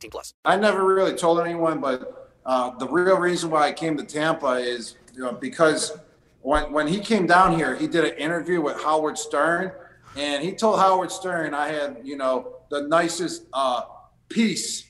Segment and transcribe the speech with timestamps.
[0.00, 0.34] 18 plus.
[0.44, 4.54] I never really told anyone, but uh, the real reason why I came to Tampa
[4.54, 5.98] is you know, because
[6.40, 9.72] when, when he came down here, he did an interview with Howard Stern,
[10.16, 13.82] and he told Howard Stern I had, you know, the nicest uh,
[14.28, 14.86] piece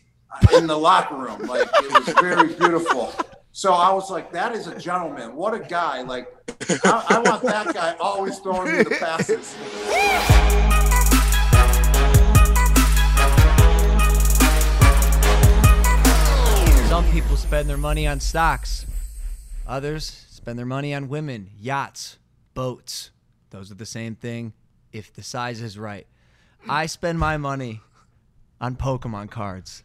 [0.55, 1.43] in the locker room.
[1.43, 3.13] Like, it was very beautiful.
[3.53, 5.35] So I was like, that is a gentleman.
[5.35, 6.03] What a guy.
[6.03, 6.29] Like,
[6.85, 9.57] I, I want that guy always throwing me the passes.
[17.01, 18.85] Some people spend their money on stocks.
[19.67, 22.19] Others spend their money on women, yachts,
[22.53, 23.11] boats.
[23.49, 24.53] Those are the same thing
[24.93, 26.07] if the size is right.
[26.69, 27.81] I spend my money
[28.61, 29.83] on Pokemon cards.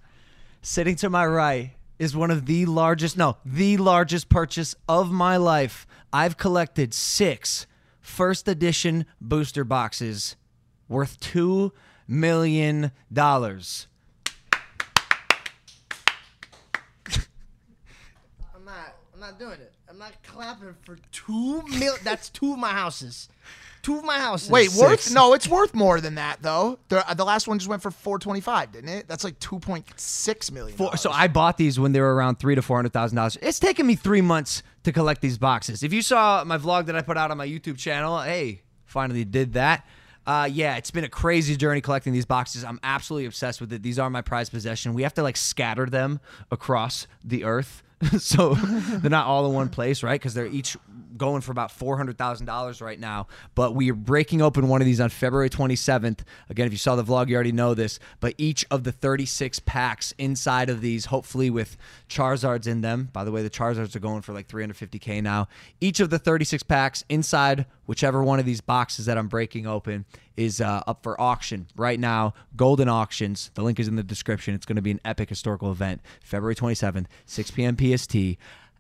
[0.62, 5.38] Sitting to my right is one of the largest, no, the largest purchase of my
[5.38, 5.88] life.
[6.12, 7.66] I've collected six
[8.02, 10.36] first edition booster boxes
[10.90, 11.72] worth $2
[12.10, 12.92] million.
[19.15, 19.34] I'm not.
[19.34, 19.74] I'm not doing it.
[19.90, 21.96] I'm not clapping for two mil.
[22.04, 23.30] That's two of my houses.
[23.82, 24.50] Two of my houses.
[24.50, 25.14] Wait, worth?
[25.14, 26.80] No, it's worth more than that though.
[26.90, 29.08] The, uh, the last one just went for 425, didn't it?
[29.08, 30.76] That's like 2.6 million.
[30.76, 33.38] For, so I bought these when they were around three to four hundred thousand dollars.
[33.42, 35.84] It's taken me three months to collect these boxes.
[35.84, 39.24] If you saw my vlog that I put out on my YouTube channel, hey, finally
[39.24, 39.86] did that.
[40.28, 42.64] Uh, yeah, it's been a crazy journey collecting these boxes.
[42.64, 43.84] I'm absolutely obsessed with it.
[43.84, 44.96] These are my prized possession.
[44.96, 47.84] We have to like scatter them across the earth.
[48.20, 50.20] so they're not all in one place, right?
[50.20, 50.78] Because they're each
[51.18, 53.28] going for about four hundred thousand dollars right now.
[53.54, 56.24] But we are breaking open one of these on February twenty seventh.
[56.50, 58.00] Again, if you saw the vlog, you already know this.
[58.20, 61.78] But each of the thirty six packs inside of these, hopefully with
[62.10, 63.10] Charizards in them.
[63.14, 65.48] By the way, the Charizards are going for like three hundred fifty k now.
[65.82, 69.68] Each of the thirty six packs inside whichever one of these boxes that I'm breaking
[69.68, 70.06] open
[70.38, 72.34] is uh, up for auction right now.
[72.56, 73.52] Golden Auctions.
[73.54, 74.54] The link is in the description.
[74.54, 77.78] It's going to be an epic historical event, February 27th, 6 p.m.
[77.78, 78.16] PST.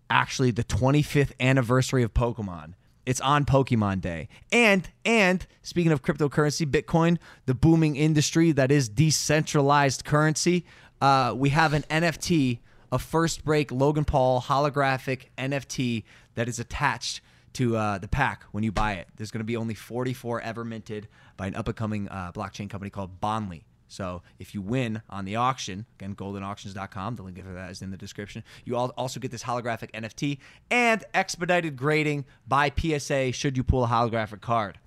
[0.09, 2.73] Actually, the 25th anniversary of Pokemon.
[3.05, 4.27] It's on Pokemon Day.
[4.51, 10.65] And and speaking of cryptocurrency, Bitcoin, the booming industry that is decentralized currency,
[11.01, 12.59] uh, we have an NFT,
[12.91, 17.21] a first break Logan Paul holographic NFT that is attached
[17.53, 19.07] to uh, the pack when you buy it.
[19.15, 21.07] There's going to be only 44 ever minted
[21.37, 23.65] by an up and coming uh, blockchain company called Bondly.
[23.87, 27.91] So if you win on the auction, again, goldenauctions.com, the link for that is in
[27.91, 28.43] the description.
[28.63, 30.39] You al- also get this holographic NFT
[30.71, 34.79] and expedited grading by PSA should you pull a holographic card.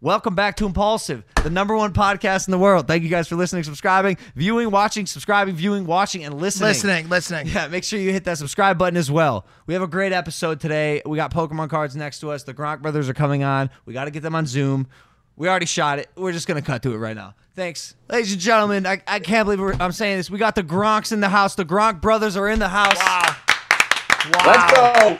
[0.00, 2.86] Welcome back to Impaulsive, the number one podcast in the world.
[2.86, 6.68] Thank you guys for listening, subscribing, viewing, watching, subscribing, viewing, watching, and listening.
[6.68, 7.46] Listening, listening.
[7.46, 9.46] Yeah, make sure you hit that subscribe button as well.
[9.66, 11.00] We have a great episode today.
[11.06, 12.42] We got Pokemon cards next to us.
[12.42, 13.70] The Gronk brothers are coming on.
[13.86, 14.88] We got to get them on Zoom.
[15.36, 16.08] We already shot it.
[16.16, 17.34] We're just going to cut to it right now.
[17.54, 17.94] Thanks.
[18.08, 20.30] Ladies and gentlemen, I, I can't believe we're, I'm saying this.
[20.30, 21.54] We got the Gronks in the house.
[21.54, 22.96] The Gronk brothers are in the house.
[22.98, 23.36] Wow.
[24.46, 25.16] Let's go.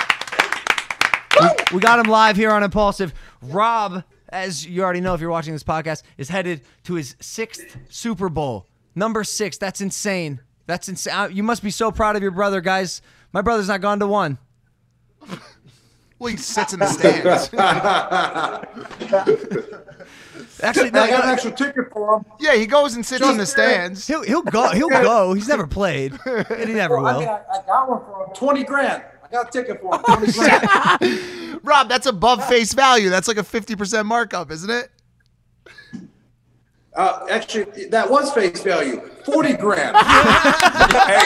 [1.41, 3.13] We, we got him live here on Impaulsive.
[3.43, 7.77] Rob, as you already know if you're watching this podcast, is headed to his sixth
[7.89, 8.67] Super Bowl.
[8.95, 9.59] Number six.
[9.59, 10.41] That's insane.
[10.67, 11.31] That's insane.
[11.33, 13.03] You must be so proud of your brother, guys.
[13.33, 14.39] My brother's not gone to one.
[16.19, 17.51] Well, he sits in the stands.
[20.63, 22.25] Actually, I got an extra ticket for him.
[22.41, 24.07] yeah, he goes and sits in the stands.
[24.07, 24.71] he'll he'll go.
[24.71, 25.35] He'll go.
[25.35, 27.29] He's never played, and he never I mean, will.
[27.29, 28.35] I, I got one for him.
[28.35, 29.03] 20 grand.
[29.25, 30.03] I got a ticket for him.
[30.05, 31.61] 20 grand.
[31.65, 33.11] Rob, that's above face value.
[33.11, 34.91] That's like a 50% markup, isn't it?
[36.95, 39.01] Uh, actually, that was face value.
[39.25, 39.97] 40 grand.
[39.97, 41.25] hey,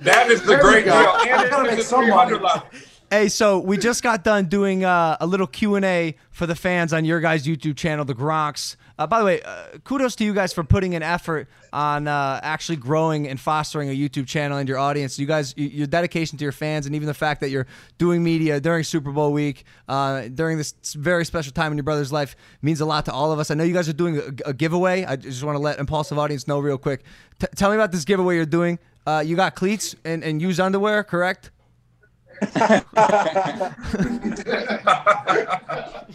[0.00, 0.94] That is the There great deal.
[0.94, 2.62] And I gotta it's make some 300 money.
[3.08, 6.56] Hey, so we just got done doing uh, a little Q and A for the
[6.56, 8.74] fans on your guys' YouTube channel, the Gronks.
[8.98, 12.40] Uh, by the way, uh, kudos to you guys for putting an effort on uh,
[12.42, 15.20] actually growing and fostering a YouTube channel and your audience.
[15.20, 18.60] You guys, your dedication to your fans, and even the fact that you're doing media
[18.60, 22.80] during Super Bowl week, uh, during this very special time in your brother's life, means
[22.80, 23.52] a lot to all of us.
[23.52, 25.04] I know you guys are doing a, a giveaway.
[25.04, 27.04] I just want to let Impaulsive audience know real quick.
[27.38, 28.80] T- tell me about this giveaway you're doing.
[29.06, 31.52] Uh, you got cleats and, and used underwear, correct?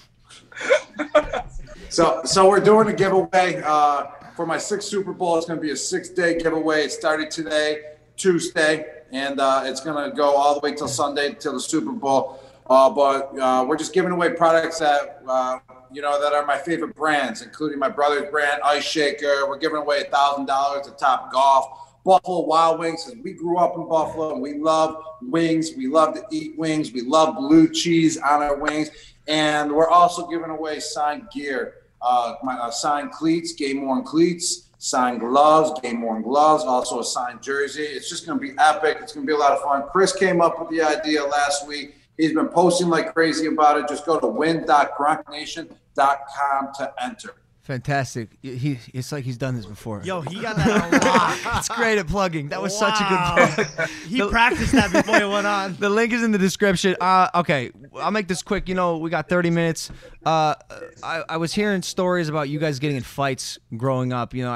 [1.89, 3.62] So, so we're doing a giveaway.
[3.65, 4.06] Uh,
[4.41, 5.38] for my sixth Super Bowl.
[5.38, 6.85] It's going to be a six-day giveaway.
[6.85, 7.81] It started today,
[8.18, 11.91] Tuesday, and uh, it's going to go all the way till Sunday till the Super
[11.91, 12.39] Bowl.
[12.67, 15.59] Uh, but uh, we're just giving away products that uh,
[15.91, 19.47] you know that are my favorite brands, including my brother's brand, Ice Shaker.
[19.47, 21.90] We're giving away a thousand dollars to Top Golf.
[22.03, 23.03] Buffalo Wild Wings.
[23.03, 25.71] 'cause We grew up in Buffalo and we love wings.
[25.75, 26.92] We love to eat wings.
[26.92, 28.89] We love blue cheese on our wings.
[29.27, 34.63] And we're also giving away signed gear, uh, my uh, signed cleats, game worn cleats,
[34.80, 37.83] signed gloves, game worn gloves, also a signed jersey.
[37.83, 38.98] It's just going to be epic.
[39.00, 39.83] It's going to be a lot of fun.
[39.92, 41.95] Chris came up with the idea last week.
[42.18, 43.88] He's been posting like crazy about it.
[43.88, 47.33] Just go to win.gronknation.com to enter.
[47.63, 48.30] Fantastic.
[48.42, 50.02] He, it's like he's done this before.
[50.04, 51.58] Yo, he got that a lot.
[51.60, 52.50] it's great at plugging.
[52.50, 53.90] That was such a good plug.
[54.08, 55.75] He practiced that before he went on.
[55.75, 56.96] The link is in the description.
[57.00, 58.68] Uh, okay, I'll make this quick.
[58.68, 59.92] You know, we got 30 minutes.
[60.25, 60.56] Uh,
[61.04, 64.34] I, I was hearing stories about you guys getting in fights growing up.
[64.34, 64.54] You know,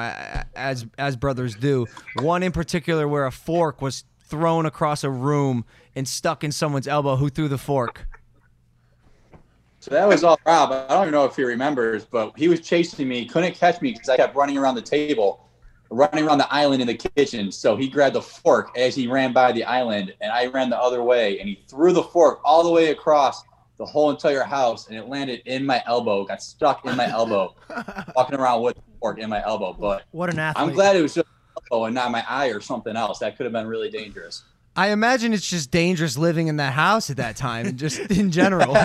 [0.55, 1.85] as as brothers do.
[2.15, 5.63] One in particular where a fork was thrown across a room
[5.95, 7.17] and stuck in someone's elbow.
[7.17, 8.07] Who threw the fork?
[9.85, 10.71] So that was all Rob.
[10.71, 13.91] I don't even know if he remembers, but he was chasing me, couldn't catch me
[13.91, 15.47] because I kept running around the table,
[15.91, 17.51] running around the island in the kitchen.
[17.51, 20.81] So he grabbed the fork as he ran by the island, and I ran the
[20.81, 23.43] other way, and he threw the fork all the way across
[23.77, 27.53] the whole entire house, and it landed in my elbow, got stuck in my elbow,
[28.15, 29.77] walking around with the fork in my elbow.
[29.79, 30.67] But What an athlete.
[30.67, 31.27] I'm glad it was just
[31.69, 33.19] elbow and not my eye or something else.
[33.19, 34.45] That could have been really dangerous.
[34.75, 38.29] I imagine it's just dangerous living in that house at that time, and just in
[38.31, 38.73] general.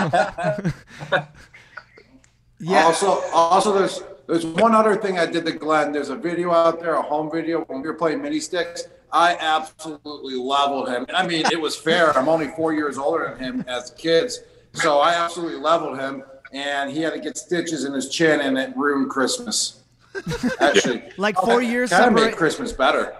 [2.59, 2.83] yeah.
[2.83, 5.91] Also, also there's there's one other thing I did to Glenn.
[5.91, 8.87] There's a video out there, a home video when we were playing mini sticks.
[9.11, 11.05] I absolutely leveled him.
[11.13, 12.17] I mean, it was fair.
[12.17, 14.39] I'm only four years older than him as kids,
[14.71, 16.23] so I absolutely leveled him,
[16.53, 19.81] and he had to get stitches in his chin, and it ruined Christmas.
[20.61, 23.15] Actually, Like four years kind of made Christmas better.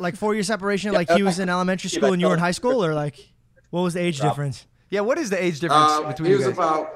[0.00, 2.50] Like four year separation, like he was in elementary school and you were in high
[2.50, 3.32] school, or like
[3.70, 4.66] what was the age difference?
[4.88, 6.56] Yeah, what is the age difference Uh, between he you was guys?
[6.56, 6.88] about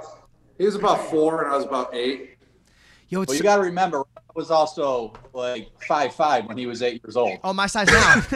[0.58, 2.30] he was about four, and I was about eight.
[3.08, 6.66] Yo, it's Well, you got to remember, Rob was also like five five when he
[6.66, 7.38] was eight years old.
[7.44, 8.22] Oh, my size now.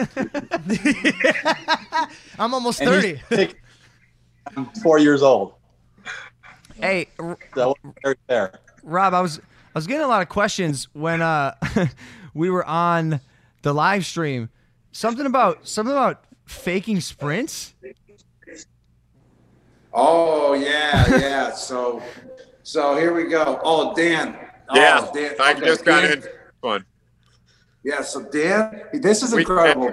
[2.39, 3.21] I'm almost And 30.
[3.29, 3.53] six-
[4.55, 5.53] I'm four years old.
[6.79, 8.59] hey, R- So very fair.
[8.83, 11.55] Rob, I was I was getting a lot of questions when uh
[12.33, 13.19] we were on
[13.61, 14.49] the live stream.
[14.91, 17.73] Something about something about faking sprints.
[19.93, 21.51] Oh yeah, yeah.
[21.53, 22.01] so,
[22.63, 23.59] so here we go.
[23.63, 24.37] Oh, Dan.
[24.69, 25.35] Oh, Yeah, Dan.
[25.41, 26.23] I okay, just got Dan- in.
[26.61, 26.85] Fun.
[27.83, 29.91] Yeah, so Dan, this is We- incredible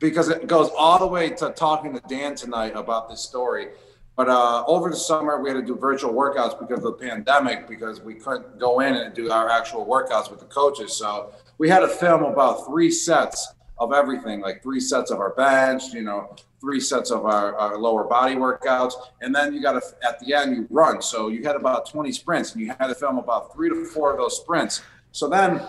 [0.00, 3.68] because it goes all the way to talking to Dan tonight about this story.
[4.16, 7.68] But uh, over the summer, we had to do virtual workouts because of the pandemic,
[7.68, 10.94] because we couldn't go in and do our actual workouts with the coaches.
[10.94, 15.30] So we had to film about three sets of everything, like three sets of our
[15.30, 18.92] bench, you know, three sets of our, our lower body workouts.
[19.22, 21.00] And then you got to, at the end, you run.
[21.00, 24.12] So you had about 20 sprints and you had to film about three to four
[24.12, 24.82] of those sprints.
[25.12, 25.62] So then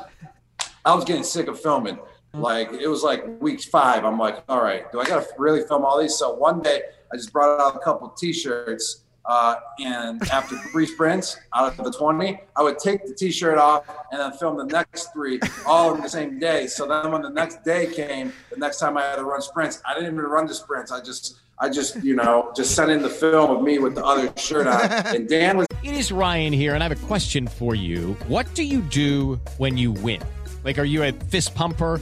[0.86, 1.98] I was getting sick of filming.
[2.34, 4.06] Like it was like week five.
[4.06, 6.16] I'm like, all right, do I gotta really film all these?
[6.16, 6.82] So one day
[7.12, 11.92] I just brought out a couple t-shirts, uh, and after three sprints out of the
[11.92, 16.02] 20, I would take the t-shirt off and then film the next three all in
[16.02, 16.68] the same day.
[16.68, 19.82] So then when the next day came, the next time I had to run sprints,
[19.86, 20.92] I didn't even run the sprints.
[20.92, 24.04] I just I just, you know, just sent in the film of me with the
[24.04, 24.82] other shirt on.
[25.16, 28.14] And Dan was It is Ryan here, and I have a question for you.
[28.28, 30.22] What do you do when you win?
[30.64, 32.02] Like, are you a fist pumper?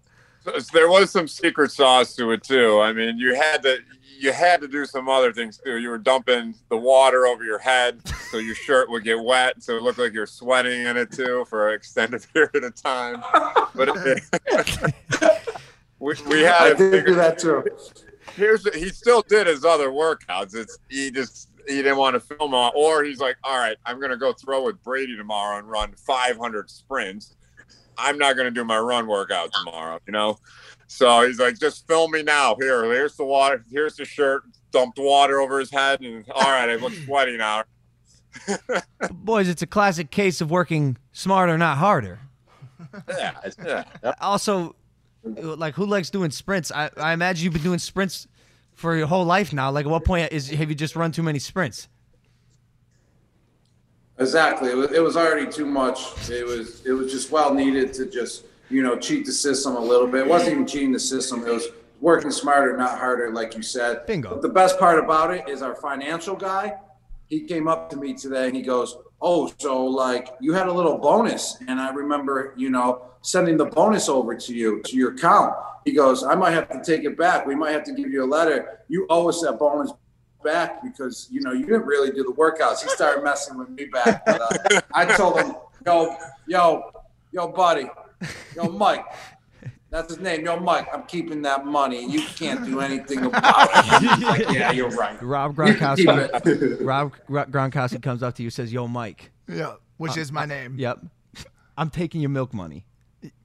[0.73, 2.81] There was some secret sauce to it too.
[2.81, 3.79] I mean, you had to
[4.21, 5.77] you had to do some other things too.
[5.77, 9.75] You were dumping the water over your head so your shirt would get wet, so
[9.75, 13.23] it looked like you're sweating in it too for an extended period of time.
[13.73, 14.23] But it,
[15.99, 17.65] we, we had I did do that too.
[18.35, 20.55] here's he still did his other workouts.
[20.55, 23.99] It's he just he didn't want to film on, or he's like, all right, I'm
[23.99, 27.35] gonna go throw with Brady tomorrow and run 500 sprints.
[28.01, 30.37] I'm not gonna do my run workout tomorrow, you know.
[30.87, 32.55] So he's like, just film me now.
[32.59, 33.63] Here, here's the water.
[33.71, 34.43] Here's the shirt.
[34.71, 37.63] Dumped water over his head, and all right, I look sweaty now.
[39.11, 42.19] Boys, it's a classic case of working smarter, not harder.
[43.07, 43.31] Yeah,
[43.63, 43.83] yeah.
[44.03, 44.17] Yep.
[44.21, 44.75] Also,
[45.23, 46.71] like who likes doing sprints?
[46.71, 48.27] I, I imagine you've been doing sprints
[48.73, 49.71] for your whole life now.
[49.71, 51.87] Like, at what point is have you just run too many sprints?
[54.21, 54.69] Exactly.
[54.69, 56.29] It was, it was already too much.
[56.29, 59.79] It was it was just well needed to just you know cheat the system a
[59.79, 60.21] little bit.
[60.21, 61.45] It wasn't even cheating the system.
[61.45, 61.67] It was
[61.99, 64.05] working smarter, not harder, like you said.
[64.05, 64.29] Bingo.
[64.29, 66.73] But the best part about it is our financial guy.
[67.27, 70.73] He came up to me today and he goes, "Oh, so like you had a
[70.73, 75.13] little bonus?" And I remember, you know, sending the bonus over to you to your
[75.13, 75.55] account.
[75.85, 77.47] He goes, "I might have to take it back.
[77.47, 78.79] We might have to give you a letter.
[78.87, 79.91] You owe us that bonus
[80.43, 82.81] back because you know you didn't really do the workouts.
[82.83, 84.25] He started messing with me back.
[84.25, 84.41] But,
[84.73, 85.55] uh, I told him,
[85.85, 86.15] yo,
[86.47, 86.91] yo,
[87.31, 87.89] yo, buddy,
[88.55, 89.05] yo, Mike.
[89.89, 90.87] That's his name, yo, Mike.
[90.93, 92.09] I'm keeping that money.
[92.09, 94.21] You can't do anything about it.
[94.21, 95.21] Like, yeah, you're right.
[95.21, 96.45] Rob You Gronkowski.
[96.79, 96.81] it.
[96.81, 100.77] Rob Gronkowski comes up to you, says, "Yo, Mike." Yeah, which is my name.
[100.79, 100.99] Yep.
[101.77, 102.85] I'm taking your milk money.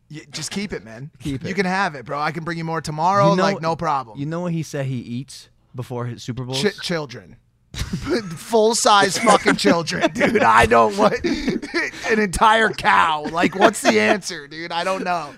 [0.09, 1.11] Y- just keep it, man.
[1.19, 1.49] Keep it.
[1.49, 2.21] You can have it, bro.
[2.21, 3.31] I can bring you more tomorrow.
[3.31, 4.17] You know- like no problem.
[4.19, 6.63] You know what he said he eats before his Super Bowls?
[6.63, 7.37] Ch- children.
[8.37, 10.43] Full size fucking children, dude.
[10.43, 13.25] I don't want an entire cow.
[13.25, 14.73] Like, what's the answer, dude?
[14.73, 15.35] I don't know.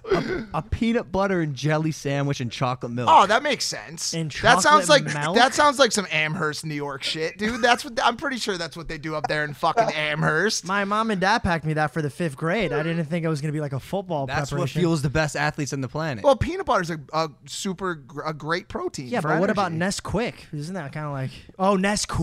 [0.54, 3.08] a peanut butter and jelly sandwich and chocolate milk.
[3.10, 4.12] Oh, that makes sense.
[4.14, 5.36] And that sounds like milk?
[5.36, 7.62] that sounds like some Amherst, New York shit, dude.
[7.62, 10.66] That's what I'm pretty sure that's what they do up there in fucking Amherst.
[10.66, 12.72] My mom and dad packed me that for the fifth grade.
[12.72, 15.36] I didn't think it was gonna be like a football That's what fuels the best
[15.36, 16.24] athletes on the planet.
[16.24, 19.08] Well, peanut butter is a, a super a great protein.
[19.08, 19.88] yeah, for but what about energy.
[20.02, 20.46] Quick?
[20.52, 21.30] Isn't that kind of like?
[21.58, 21.76] Oh,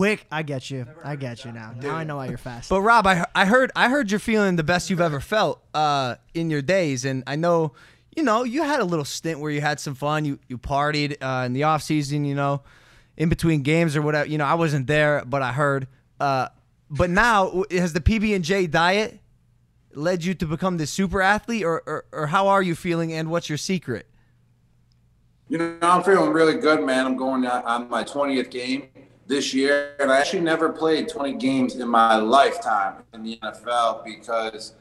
[0.05, 0.19] Nesquik.
[0.31, 0.85] I get you.
[1.03, 1.73] I get you now.
[1.79, 2.69] Now I know why you're fast.
[2.69, 6.15] But Rob, I, I heard I heard you're feeling the best you've ever felt uh,
[6.33, 7.73] in your days, and I know
[8.15, 10.25] you know you had a little stint where you had some fun.
[10.25, 12.61] You you partied uh, in the off season, you know,
[13.17, 14.27] in between games or whatever.
[14.29, 15.87] You know, I wasn't there, but I heard.
[16.19, 16.47] Uh,
[16.89, 19.19] but now has the PB and J diet
[19.93, 23.29] led you to become this super athlete, or, or or how are you feeling, and
[23.29, 24.07] what's your secret?
[25.47, 27.05] You know, I'm feeling really good, man.
[27.05, 28.87] I'm going on- on my 20th game
[29.27, 34.03] this year, and I actually never played 20 games in my lifetime in the NFL
[34.05, 34.75] because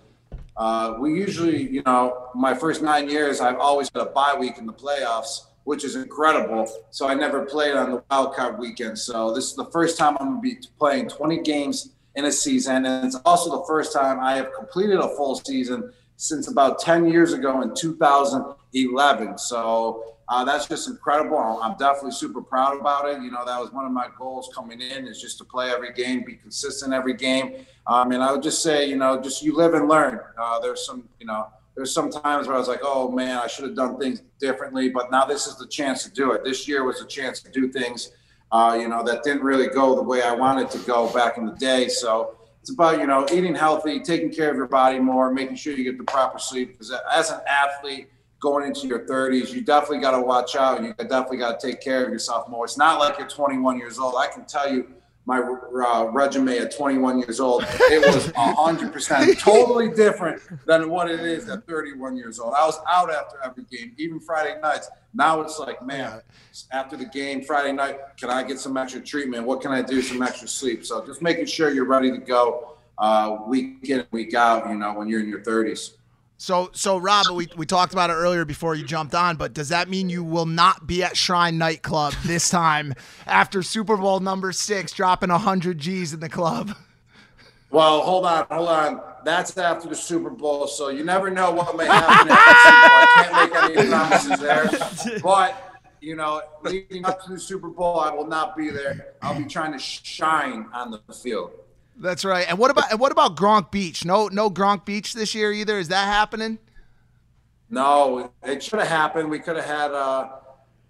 [0.57, 4.59] uh, we usually, you know, my first nine years, I've always had a bye week
[4.59, 6.71] in the playoffs, which is incredible.
[6.91, 8.99] So I never played on the wild card weekend.
[8.99, 12.33] So this is the first time I'm going to be playing 20 games in a
[12.33, 16.79] season, and it's also the first time I have completed a full season since about
[16.79, 19.39] 10 years ago in 2011.
[19.39, 21.39] So uh, that's just incredible.
[21.39, 23.21] I'm- definitely super proud about it.
[23.23, 25.93] You know, that was one of my goals coming in is just to play every
[25.93, 27.67] game, be consistent every game.
[27.87, 30.21] Um, and I would just say, you know, just you live and learn.
[30.39, 33.49] Uh, there's some, you know, there's some times where I was like, oh man, I
[33.49, 34.89] should have done things differently.
[34.89, 36.45] But now this is the chance to do it.
[36.45, 38.13] This year was a chance to do things,
[38.53, 41.47] uh, you know, that didn't really go the way I wanted to go back in
[41.47, 41.89] the day.
[41.89, 45.75] So it's about, you know, eating healthy, taking care of your body more, making sure
[45.75, 46.73] you get the proper sleep.
[46.73, 48.09] Because as an athlete,
[48.45, 50.83] going into your 30s, you definitely got to watch out.
[50.83, 52.67] You definitely got to take care of yourself more.
[52.67, 54.15] It's not like you're 21 years old.
[54.17, 54.87] I can tell you
[55.27, 61.21] my uh, resume at 21 years old, it was 100% totally different than what it
[61.21, 62.53] is at 31 years old.
[62.53, 64.91] I was out after every game, even Friday nights.
[65.15, 66.21] Now it's like, man,
[66.73, 69.47] after the game, Friday night, can I get some extra treatment?
[69.47, 70.03] What can I do?
[70.03, 70.85] Some extra sleep.
[70.85, 74.93] So just making sure you're ready to go uh, week in, week out, you know,
[74.93, 75.93] when you're in your 30s.
[76.37, 79.69] So, so Rob, we, we talked about it earlier before you jumped on, but does
[79.69, 82.95] that mean you will not be at Shrine Nightclub this time
[83.27, 86.77] after Super Bowl number six, dropping 100 G's in the club?
[87.71, 89.01] Well, hold on, hold on.
[89.25, 92.29] That's after the Super Bowl, so you never know what may happen.
[92.31, 95.21] I can't make any promises there.
[95.23, 99.15] But you know, leading up to the Super Bowl, I will not be there.
[99.23, 101.53] I'll be trying to shine on the field.
[101.97, 102.47] That's right.
[102.49, 104.05] And what about and what about Gronk Beach?
[104.05, 105.79] No, no Gronk Beach this year either.
[105.79, 106.59] Is that happening?
[107.71, 109.31] No, it should have happened.
[109.31, 110.29] We could have had, uh,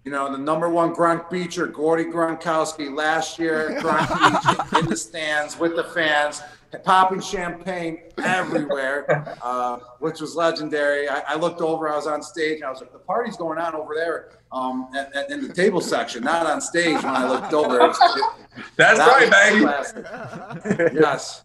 [0.03, 3.79] you know, the number one Gronk Beacher, Gordie Gronkowski, last year.
[3.81, 6.41] Gronk Beach in the stands with the fans,
[6.83, 11.07] popping champagne everywhere, uh, which was legendary.
[11.09, 11.89] I, I looked over.
[11.89, 12.55] I was on stage.
[12.57, 15.53] And I was like, the party's going on over there um, at, at- in the
[15.53, 16.95] table section, not on stage.
[17.03, 20.99] When I looked over, it was, it, That's that right, baby.
[20.99, 21.43] yes.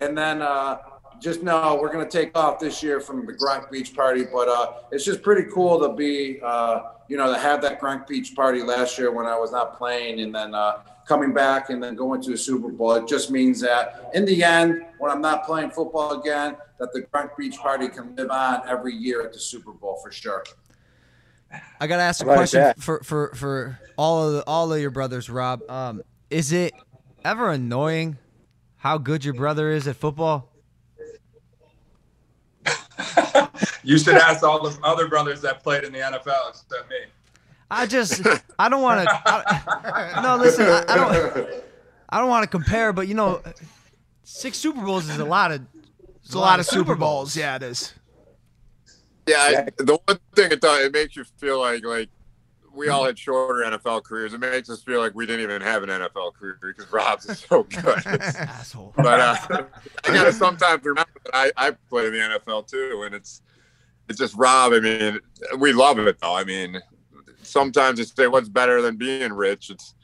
[0.00, 0.78] And then uh,
[1.20, 4.48] just know we're going to take off this year from the Gronk Beach party, but
[4.48, 8.34] uh, it's just pretty cool to be, uh, you know, to have that Gronk Beach
[8.34, 11.94] party last year when I was not playing, and then uh, coming back and then
[11.94, 12.92] going to the Super Bowl.
[12.94, 17.02] It just means that in the end, when I'm not playing football again, that the
[17.02, 20.44] Gronk Beach party can live on every year at the Super Bowl for sure.
[21.80, 22.80] I gotta ask a How question that?
[22.80, 25.62] for, for for all of the, all of your brothers, Rob.
[25.70, 26.74] Um, is it
[27.24, 28.18] ever annoying
[28.76, 30.50] how good your brother is at football?
[33.84, 36.96] You should ask all the other brothers that played in the NFL except me.
[37.74, 38.26] I just
[38.58, 40.20] I don't want to.
[40.22, 41.64] No, listen, I, I don't.
[42.08, 43.42] I don't want to compare, but you know,
[44.22, 45.62] six Super Bowls is a lot of.
[46.24, 47.36] It's a lot of Super Bowls.
[47.36, 47.92] Yeah, it is.
[49.26, 52.08] Yeah, I, the one thing it does, it makes you feel like like
[52.74, 54.34] we all had shorter NFL careers.
[54.34, 57.38] It makes us feel like we didn't even have an NFL career because Rob's is
[57.38, 58.06] so good.
[58.06, 58.92] Asshole.
[58.96, 59.36] but uh,
[60.04, 63.42] I gotta sometimes remember that I, I play in the NFL too, and it's
[64.08, 64.72] it's just Rob.
[64.72, 65.20] I mean,
[65.58, 66.34] we love it though.
[66.34, 66.80] I mean,
[67.46, 69.70] sometimes you say what's better than being rich.
[69.70, 69.94] It's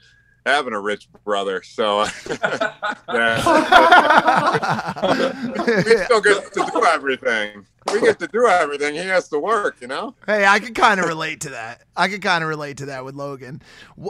[0.46, 1.62] having a rich brother.
[1.62, 2.06] So we
[6.04, 7.66] still get to do everything.
[7.92, 8.94] We get to do everything.
[8.94, 10.14] He has to work, you know.
[10.26, 11.82] Hey, I can kind of relate to that.
[11.96, 13.62] I can kind of relate to that with Logan.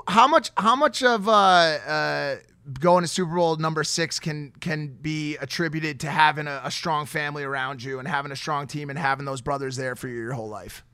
[0.09, 0.51] How much?
[0.57, 2.37] How much of uh, uh,
[2.79, 7.07] going to Super Bowl number six can can be attributed to having a, a strong
[7.07, 10.17] family around you and having a strong team and having those brothers there for you
[10.17, 10.85] your whole life?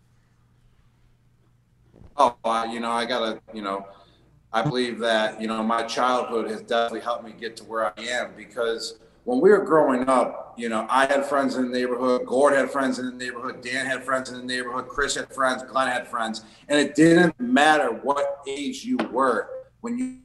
[2.19, 2.35] Oh,
[2.71, 3.87] you know, I gotta, you know,
[4.53, 8.03] I believe that, you know, my childhood has definitely helped me get to where I
[8.03, 12.25] am because when we were growing up, you know, I had friends in the neighborhood,
[12.27, 15.63] Gord had friends in the neighborhood, Dan had friends in the neighborhood, Chris had friends,
[15.65, 20.19] Glenn had friends, and it didn't matter what age you were when you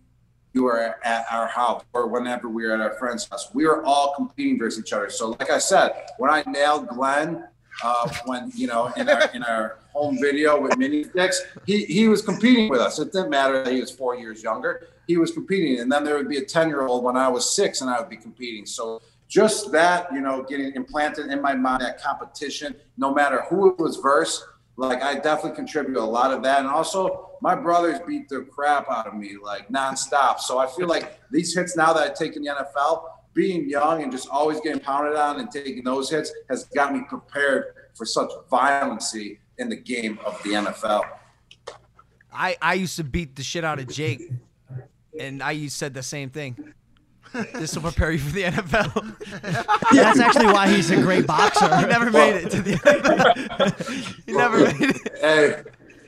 [0.53, 3.50] you were at our house or whenever we were at our friend's house.
[3.53, 5.10] We were all competing versus each other.
[5.10, 7.48] So, like I said, when I nailed Glenn,
[7.83, 12.07] uh, when you know in our in our home video with mini sticks, he he
[12.07, 13.00] was competing with us.
[13.00, 14.88] It didn't matter that he was four years younger.
[15.07, 17.55] He was competing, and then there would be a ten year old when I was
[17.55, 18.65] six, and I would be competing.
[18.65, 23.71] So just that, you know, getting implanted in my mind that competition, no matter who
[23.71, 24.45] it was versus,
[24.75, 26.59] like I definitely contribute a lot of that.
[26.59, 30.39] And also, my brothers beat the crap out of me like nonstop.
[30.39, 34.03] So I feel like these hits now that I take in the NFL, being young
[34.03, 38.05] and just always getting pounded on and taking those hits has got me prepared for
[38.05, 41.03] such violency in the game of the NFL.
[42.33, 44.31] I I used to beat the shit out of Jake,
[45.19, 46.73] and I used said the same thing.
[47.53, 49.15] This will prepare you for the NFL.
[49.91, 51.74] That's actually why he's a great boxer.
[51.79, 54.24] he never made it to the NFL.
[54.25, 55.17] he never made it.
[55.22, 55.63] Hey,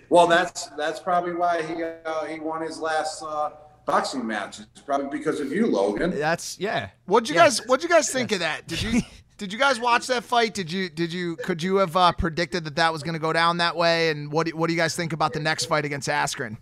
[0.09, 3.51] well, that's that's probably why he uh, he won his last uh,
[3.85, 4.59] boxing match.
[4.59, 6.11] It's probably because of you, Logan.
[6.17, 6.89] That's yeah.
[7.05, 7.59] What'd you Yes.
[7.59, 8.67] guys What'd you guys think of that?
[8.67, 9.01] Did you
[9.37, 10.53] Did you guys watch that fight?
[10.53, 13.33] Did you Did you Could you have uh, predicted that that was going to go
[13.33, 14.09] down that way?
[14.09, 16.57] And what do, What do you guys think about the next fight against Askren?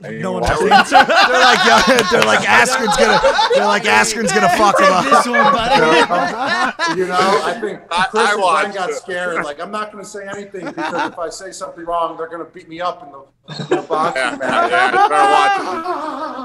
[0.00, 0.94] No one else answer.
[0.94, 1.82] They're like, yeah,
[2.12, 3.20] they're like Askren's gonna,
[3.54, 5.04] they're like Askren's gonna fuck him up.
[5.04, 5.76] this one, buddy.
[7.00, 9.44] you know, I think I- Chris I and Glenn got scared.
[9.44, 12.44] Like, I'm not going to say anything because if I say something wrong, they're going
[12.44, 13.18] to beat me up in the,
[13.64, 14.70] in the boxing Yeah, match.
[14.70, 16.38] yeah, you better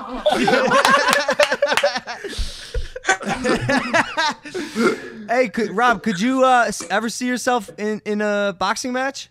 [2.26, 2.64] watch.
[5.30, 9.30] Hey, could, Rob, could you uh, ever see yourself in in a boxing match?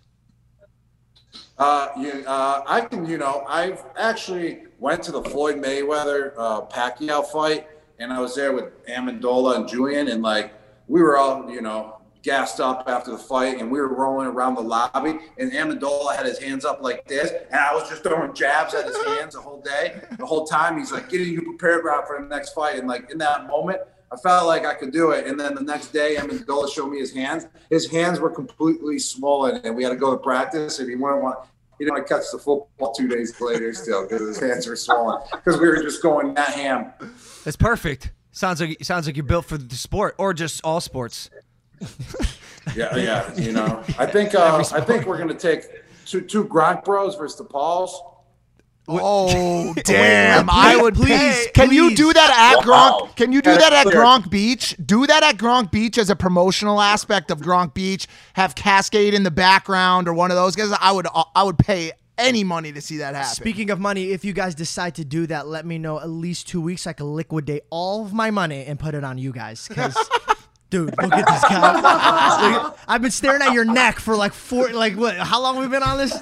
[1.63, 6.63] Uh, you, uh, I can, you know, I've actually went to the Floyd Mayweather uh,
[6.63, 7.69] Pacquiao fight,
[8.01, 10.55] and I was there with Amendola and Julian, and like
[10.89, 14.57] we were all, you know, gassed up after the fight, and we were rolling around
[14.57, 18.35] the lobby, and Amendola had his hands up like this, and I was just throwing
[18.35, 20.79] jabs at his hands the whole day, the whole time.
[20.79, 23.83] He's like getting you prepared, for the next fight, and like in that moment.
[24.11, 26.99] I felt like I could do it, and then the next day, Amendola showed me
[26.99, 27.47] his hands.
[27.71, 30.81] His hands were completely swollen, and we had to go to practice.
[30.81, 31.39] And he wouldn't want
[31.83, 34.77] he didn't want to catch the football two days later still because his hands were
[34.77, 36.93] swollen because we were just going that ham.
[37.43, 38.13] That's perfect.
[38.31, 41.29] Sounds like sounds like you're built for the sport or just all sports.
[42.77, 43.35] Yeah, yeah.
[43.35, 45.65] You know, I think uh, I think we're gonna take
[46.07, 48.01] two two Gronk Bros versus the Pauls.
[49.01, 50.49] Oh damn!
[50.51, 51.49] I would please, please.
[51.55, 53.01] Can you do that at Wow.
[53.09, 53.17] Gronk?
[53.17, 54.77] Can you do that at Gronk Beach?
[54.85, 58.07] Do that at Gronk Beach as a promotional aspect of Gronk Beach.
[58.35, 60.73] Have Cascade in the background or one of those guys.
[60.81, 63.35] I would uh, I would pay any money to see that happen.
[63.35, 66.47] Speaking of money, if you guys decide to do that, let me know at least
[66.49, 66.87] two weeks.
[66.87, 69.67] I can liquidate all of my money and put it on you guys.
[69.67, 69.97] Because,
[70.73, 72.73] dude, look at this guy.
[72.89, 75.17] I've been staring at your neck for like four, like what?
[75.17, 76.19] How long have we been on this?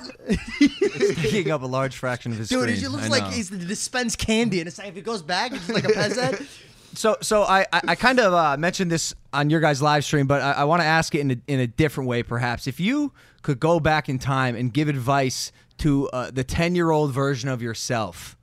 [1.23, 2.75] Taking up a large fraction of his Dude, screen.
[2.77, 5.53] it just looks like he's the dispense candy, and it's like if it goes back,
[5.53, 6.47] it's like a Pez.
[6.93, 10.27] So, so I, I, I kind of uh, mentioned this on your guys' live stream,
[10.27, 12.67] but I, I want to ask it in a, in a different way, perhaps.
[12.67, 16.91] If you could go back in time and give advice to uh, the ten year
[16.91, 18.37] old version of yourself,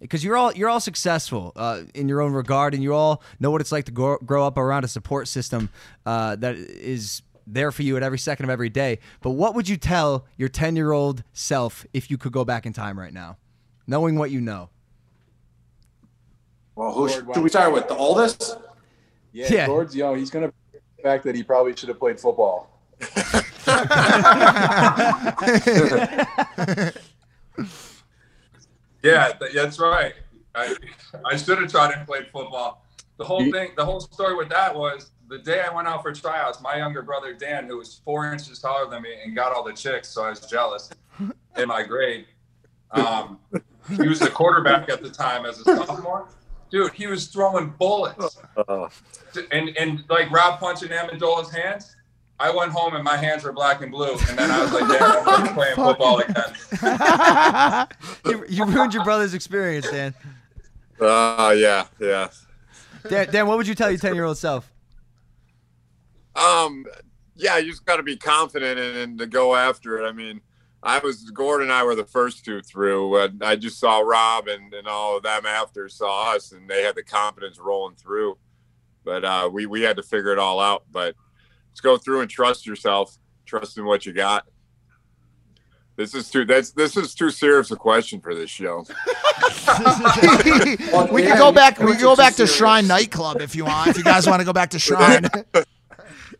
[0.00, 3.50] because you're all you're all successful uh, in your own regard, and you all know
[3.50, 5.68] what it's like to grow, grow up around a support system
[6.06, 8.98] uh, that is there for you at every second of every day.
[9.20, 12.66] But what would you tell your ten year old self if you could go back
[12.66, 13.36] in time right now,
[13.86, 14.70] knowing what you know?
[16.74, 17.88] Well, who should, should we start with?
[17.88, 18.56] The oldest?
[19.32, 19.66] Yeah, Yeah.
[19.66, 22.68] Gord's yo, he's gonna the fact that he probably should have played football.
[29.02, 30.14] Yeah, that's right.
[30.54, 30.76] I,
[31.24, 32.84] I should have tried and played football.
[33.18, 36.12] The whole thing, the whole story with that was the day I went out for
[36.12, 39.62] tryouts, my younger brother Dan, who was four inches taller than me and got all
[39.62, 40.90] the chicks, so I was jealous
[41.56, 42.26] in my grade.
[42.90, 43.38] Um,
[43.88, 46.28] he was the quarterback at the time as a sophomore.
[46.70, 48.38] Dude, he was throwing bullets.
[49.52, 51.96] And and like Rob punching Amendola's hands.
[52.40, 54.88] I went home and my hands were black and blue, and then I was like,
[54.88, 57.86] "Damn, I'm never playing football again."
[58.24, 60.14] you, you ruined your brother's experience, Dan.
[60.98, 62.28] Uh, yeah, yeah.
[63.06, 64.72] Dan, Dan what would you tell your 10 year old self?
[66.34, 66.86] Um,
[67.36, 70.08] yeah, you just got to be confident and, and to go after it.
[70.08, 70.40] I mean,
[70.82, 73.16] I was Gordon and I were the first two through.
[73.16, 76.82] Uh, I just saw Rob and, and all of them after saw us, and they
[76.82, 78.38] had the confidence rolling through.
[79.04, 80.84] But uh, we we had to figure it all out.
[80.90, 81.16] But
[81.80, 83.16] let's go through and trust yourself.
[83.46, 84.46] Trust in what you got.
[85.96, 88.78] This is too that's this is too serious a question for this show.
[91.12, 91.78] we can go back.
[91.78, 93.90] We can go back to Shrine nightclub if you want.
[93.90, 95.26] If you guys want to go back to Shrine.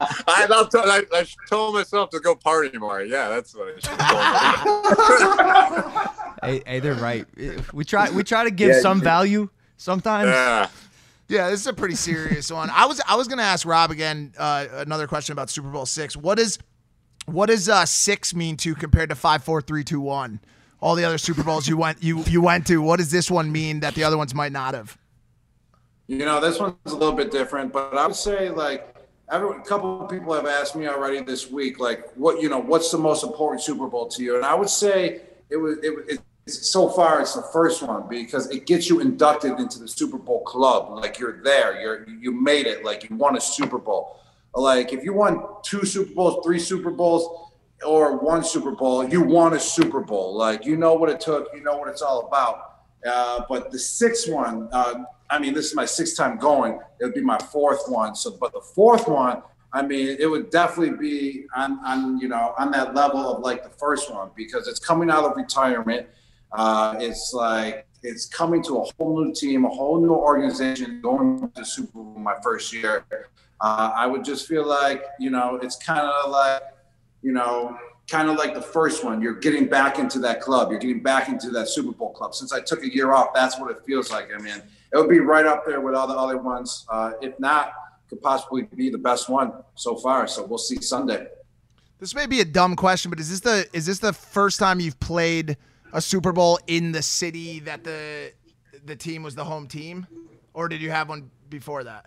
[0.00, 3.03] I, I'll tell, I, I told myself to go party more.
[3.03, 3.81] Yeah, that's what I
[6.40, 7.26] should Hey, hey, they're right.
[7.74, 10.29] We try we try to give Yeah, some value sometimes.
[10.29, 10.68] Yeah.
[11.31, 12.71] Yeah, this is a pretty serious one.
[12.71, 16.16] I was I was gonna ask Rob again uh, another question about Super Bowl six.
[16.16, 16.59] What is
[17.27, 20.40] what does uh, six mean to compared to five, four, three, two, one?
[20.81, 22.83] All the other Super Bowls you went you you went to.
[22.83, 24.99] What does this one mean that the other ones might not have?
[26.09, 28.97] You know, this one's a little bit different, but I would say like
[29.29, 32.90] a couple of people have asked me already this week, like what you know, what's
[32.90, 34.35] the most important Super Bowl to you?
[34.35, 36.21] And I would say it was it,
[36.53, 40.43] so far it's the first one because it gets you inducted into the Super Bowl
[40.45, 40.91] club.
[40.91, 44.21] Like you're there, you're you made it, like you won a Super Bowl.
[44.55, 47.51] Like if you won two Super Bowls, three Super Bowls,
[47.87, 50.37] or one Super Bowl, you won a Super Bowl.
[50.37, 52.67] Like you know what it took, you know what it's all about.
[53.07, 56.79] Uh, but the sixth one, uh, I mean, this is my sixth time going.
[57.01, 58.15] It would be my fourth one.
[58.15, 62.55] So, but the fourth one, I mean, it would definitely be on, on you know,
[62.59, 66.09] on that level of like the first one because it's coming out of retirement.
[66.53, 71.51] Uh, it's like it's coming to a whole new team, a whole new organization, going
[71.55, 73.05] to Super Bowl my first year.
[73.61, 76.63] Uh, I would just feel like you know, it's kind of like
[77.23, 77.77] you know,
[78.09, 79.21] kind of like the first one.
[79.21, 80.71] You're getting back into that club.
[80.71, 82.35] You're getting back into that Super Bowl club.
[82.35, 84.31] Since I took a year off, that's what it feels like.
[84.35, 86.87] I mean, it would be right up there with all the other ones.
[86.89, 87.73] Uh, if not,
[88.09, 90.27] could possibly be the best one so far.
[90.27, 91.29] So we'll see Sunday.
[92.01, 94.81] This may be a dumb question, but is this the is this the first time
[94.81, 95.57] you've played
[95.92, 98.33] a Super Bowl in the city that the
[98.85, 100.07] the team was the home team,
[100.55, 102.07] or did you have one before that?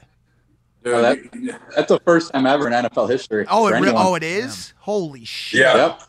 [0.86, 3.46] Oh, that- that's the first time ever in NFL history.
[3.50, 4.74] Oh, it re- oh, it is.
[4.80, 5.62] Holy shit!
[5.62, 6.02] Yep.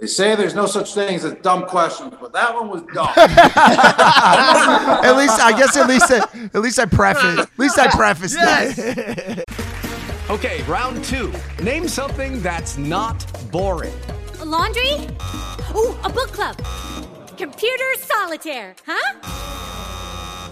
[0.00, 3.08] They say there's no such things as a dumb questions, but that one was dumb.
[3.16, 6.18] at least I guess at least I,
[6.54, 9.44] at least I preface at least I prefaced that.
[10.30, 11.30] Okay, round two.
[11.62, 13.92] Name something that's not boring.
[14.40, 14.92] A laundry?
[15.74, 16.56] Ooh, a book club.
[17.38, 19.20] Computer solitaire, huh?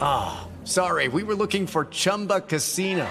[0.00, 3.08] Ah, sorry, we were looking for Chumba Casino.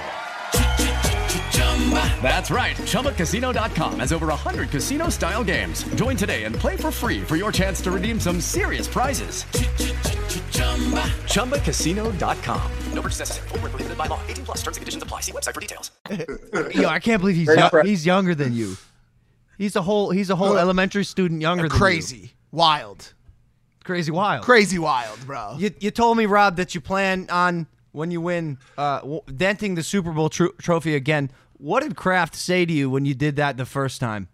[2.22, 2.76] That's right.
[2.78, 5.84] ChumbaCasino.com has over 100 casino style games.
[5.96, 9.44] Join today and play for free for your chance to redeem some serious prizes.
[11.26, 12.72] ChumbaCasino.com.
[12.94, 13.48] No purchase necessary.
[13.50, 14.20] Void where prohibited by law.
[14.30, 15.22] 18 plus terms and conditions apply.
[15.22, 15.92] See website for details.
[16.76, 18.78] Yo, I can't believe he's Very yo- he's younger than you.
[19.62, 21.78] He's a whole he's a whole elementary student younger than you.
[21.78, 23.14] Crazy, wild,
[23.84, 24.44] Crazy wild.
[24.44, 25.56] crazy wild, bro.
[25.60, 29.76] You, you told me, Rob, that you plan on when you win, uh, w- denting
[29.76, 31.30] the Super Bowl tro- trophy again.
[31.60, 34.30] What did Kraft say to you when you did that the first time?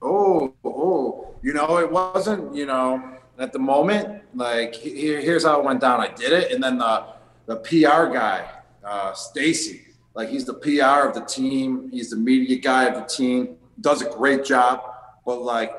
[0.00, 5.58] Oh, oh, you know, it wasn't, you know, at the moment, like here, here's how
[5.58, 6.00] it went down.
[6.00, 6.50] I did it.
[6.50, 7.04] And then the,
[7.44, 8.48] the PR guy,
[8.82, 9.82] uh, Stacey,
[10.14, 11.90] like he's the PR of the team.
[11.90, 14.82] He's the media guy of the team, does a great job,
[15.26, 15.72] but like,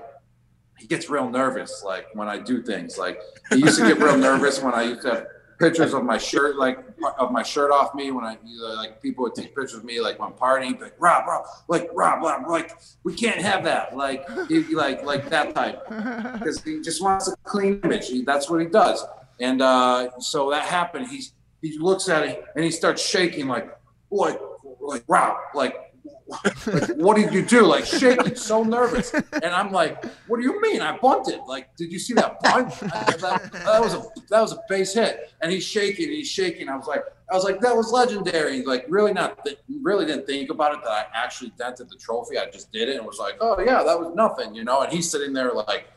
[0.77, 2.97] he gets real nervous, like when I do things.
[2.97, 5.27] Like he used to get real nervous when I used to have
[5.57, 6.79] pictures of my shirt, like
[7.17, 8.11] of my shirt off me.
[8.11, 8.37] When I
[8.75, 11.89] like people would take pictures of me, like when partying, be like Rob, Rob, like
[11.93, 15.81] Rob, Rob, like we can't have that, like he, like like that type,
[16.33, 18.09] because he just wants a clean image.
[18.09, 19.01] He, that's what he does,
[19.39, 21.07] and uh, so that happened.
[21.07, 23.69] He's he looks at it and he starts shaking, like
[24.11, 24.41] like
[24.81, 25.84] like Rob, like
[26.95, 27.65] what did you do?
[27.65, 29.13] Like shaking, so nervous.
[29.13, 30.81] And I'm like, what do you mean?
[30.81, 31.41] I bunted.
[31.47, 32.71] Like, did you see that bunt?
[32.79, 35.31] That, that was a that was a base hit.
[35.41, 36.69] And he's shaking, he's shaking.
[36.69, 38.63] I was like, I was like, that was legendary.
[38.63, 42.37] Like, really not, th- really didn't think about it that I actually dented the trophy.
[42.37, 44.81] I just did it and was like, oh yeah, that was nothing, you know.
[44.81, 45.87] And he's sitting there like,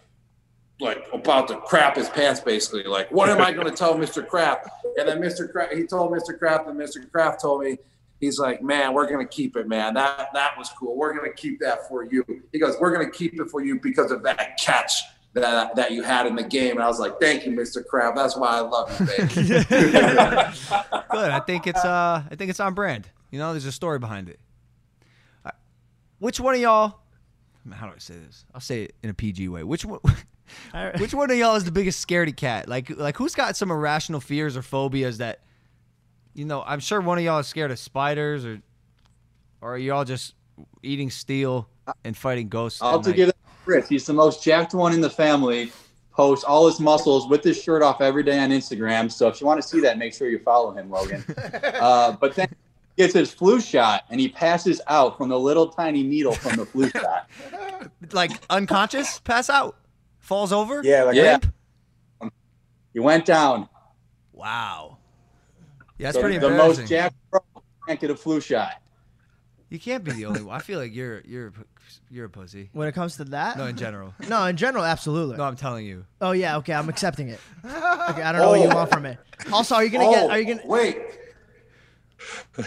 [0.81, 2.85] like about to crap his pants, basically.
[2.85, 4.27] Like, what am I going to tell Mr.
[4.27, 4.69] Kraft?
[4.97, 5.51] And then Mr.
[5.51, 6.39] Kraft, he told Mr.
[6.39, 7.11] Kraft, and Mr.
[7.11, 7.79] Kraft told me,
[8.21, 9.95] he's like, man, we're going to keep it, man.
[9.95, 10.97] That that was cool.
[10.97, 12.25] We're going to keep that for you.
[12.53, 15.03] He goes, we're going to keep it for you because of that catch
[15.35, 16.73] that that you had in the game.
[16.73, 17.85] And I was like, thank you, Mr.
[17.85, 18.17] Kraft.
[18.17, 19.27] That's why I love you, baby.
[21.11, 21.31] Good.
[21.31, 23.09] I think it's uh I think it's on brand.
[23.31, 24.41] You know, there's a story behind it.
[25.45, 25.51] Uh,
[26.19, 27.01] Which one of y'all
[27.73, 28.45] how do I say this?
[28.55, 29.63] I'll say it in a PG way.
[29.63, 30.01] Which one
[30.99, 32.69] Which one of y'all is the biggest scaredy cat?
[32.69, 35.41] Like like who's got some irrational fears or phobias that
[36.39, 38.61] you know, I'm sure one of y'all is scared of spiders or
[39.61, 40.35] or are y'all just
[40.85, 41.69] eating steel
[42.05, 42.81] and fighting ghosts?
[42.81, 43.89] I'll to give it Chris.
[43.89, 45.73] He's the most jacked one in the family.
[46.13, 49.11] Posts all his muscles with his shirt off every day on Instagram.
[49.11, 51.25] So if you want to see that, make sure you follow him, Logan.
[51.81, 52.49] uh, but then
[52.97, 56.57] he gets his flu shot and he passes out from the little tiny needle from
[56.57, 57.29] the flu shot.
[58.13, 59.77] like unconscious, pass out,
[60.21, 60.83] falls over.
[60.85, 61.53] Yeah, like limp.
[62.93, 63.69] He went down.
[64.33, 64.98] Wow.
[65.99, 66.83] Yeah, that's So pretty the embarrassing.
[66.83, 67.41] most jacked pro
[67.87, 68.73] can't get a flu shot.
[69.71, 70.57] You can't be the only one.
[70.57, 71.53] I feel like you're you're
[72.11, 72.71] you're a pussy.
[72.73, 74.15] When it comes to that, No, in general.
[74.29, 75.37] no, in general, absolutely.
[75.37, 76.05] No, I'm telling you.
[76.21, 77.41] Oh yeah, okay, I'm accepting it.
[77.65, 79.19] Okay, I don't know what you want from me.
[79.53, 80.25] Also, are you gonna get?
[80.25, 80.67] Oh, Are you gonna?
[80.67, 80.97] wait?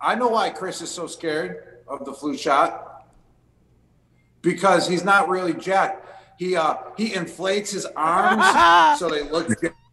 [0.00, 3.04] I know why Chris is so scared of the flu shot.
[4.42, 6.06] Because he's not really jacked.
[6.38, 9.48] He uh he inflates his arms so they look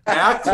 [0.07, 0.47] jacked.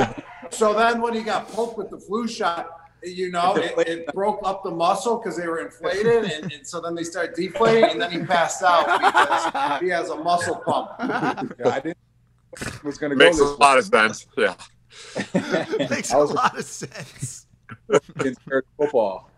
[0.54, 2.70] So then when he got poked with the flu shot,
[3.04, 6.80] you know, it, it broke up the muscle because they were inflated, and, and so
[6.80, 10.92] then they started deflating, and then he passed out because he has a muscle pump.
[11.00, 11.98] Yeah, I didn't
[12.84, 14.28] was going to go Makes a this lot of sense.
[14.38, 14.54] Yeah.
[15.90, 17.48] Makes I a was- lot of sense.
[18.24, 18.36] in
[18.78, 19.30] football.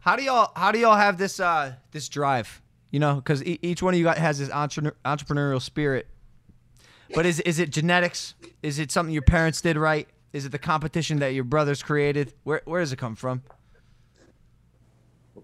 [0.00, 2.60] How do y'all how do y'all have this uh this drive?
[2.90, 6.06] You know, because e- each one of you guys has this entre- entrepreneurial spirit.
[7.14, 8.34] But is is it genetics?
[8.62, 10.08] Is it something your parents did right?
[10.32, 12.34] Is it the competition that your brothers created?
[12.44, 13.42] Where where does it come from?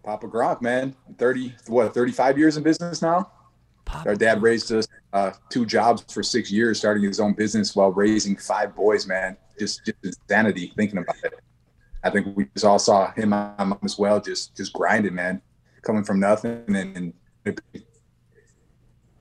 [0.03, 3.31] Papa Gronk, man, thirty what, thirty five years in business now.
[4.07, 7.92] Our dad raised us uh, two jobs for six years, starting his own business while
[7.92, 9.07] raising five boys.
[9.07, 11.40] Man, just just insanity thinking about it.
[12.03, 15.40] I think we just all saw him my mom as well, just just grinding, man,
[15.83, 16.96] coming from nothing and.
[16.96, 17.12] and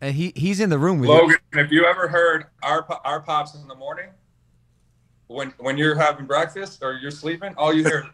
[0.04, 1.16] And he he's in the room with you.
[1.16, 4.10] Logan, have you ever heard our our pops in the morning?
[5.28, 8.14] When when you're having breakfast or you're sleeping, all you hear is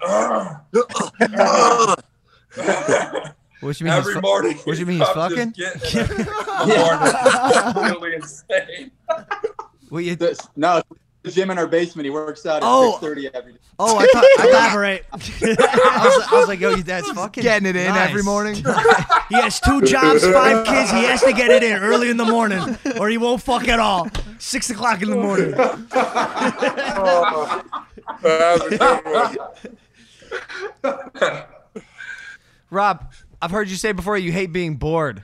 [3.62, 3.94] What you mean?
[3.94, 4.58] every fu- morning.
[4.66, 5.00] What you mean?
[5.00, 5.54] he's He's fucking?
[5.54, 6.26] just getting it.
[6.28, 7.92] The morning.
[7.92, 8.92] Really insane.
[9.90, 10.16] Well, you,
[10.56, 10.84] no, the
[11.32, 12.06] gym in our basement.
[12.06, 12.92] He works out at Oh.
[12.92, 13.60] six thirty every day.
[13.78, 14.26] Oh, I thought.
[14.50, 15.06] elaborate.
[15.14, 15.18] I,
[16.04, 18.10] was, I was like, yo, your dad's fucking Getting it in nice.
[18.10, 18.64] every morning.
[19.30, 20.90] He has two jobs, five kids.
[20.90, 23.80] He has to get it in early in the morning, or he won't fuck at
[23.80, 24.08] all.
[24.40, 25.52] Six o'clock in the morning.
[25.52, 25.78] That
[28.24, 29.06] was a good
[31.76, 31.84] one.
[32.72, 33.12] Rob,
[33.42, 35.24] I've heard you say before you hate being bored.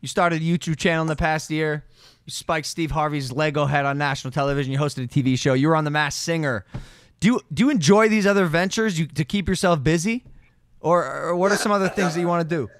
[0.00, 1.84] You started a YouTube channel in the past year.
[2.30, 4.72] Spiked Steve Harvey's Lego head on national television.
[4.72, 5.54] You hosted a TV show.
[5.54, 6.64] You were on The Masked Singer.
[7.20, 10.24] Do you, do you enjoy these other ventures you, to keep yourself busy?
[10.80, 12.70] Or, or what are some other things that you want to do?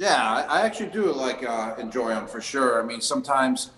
[0.00, 2.82] Yeah, I actually do like uh, enjoy them for sure.
[2.82, 3.72] I mean, sometimes,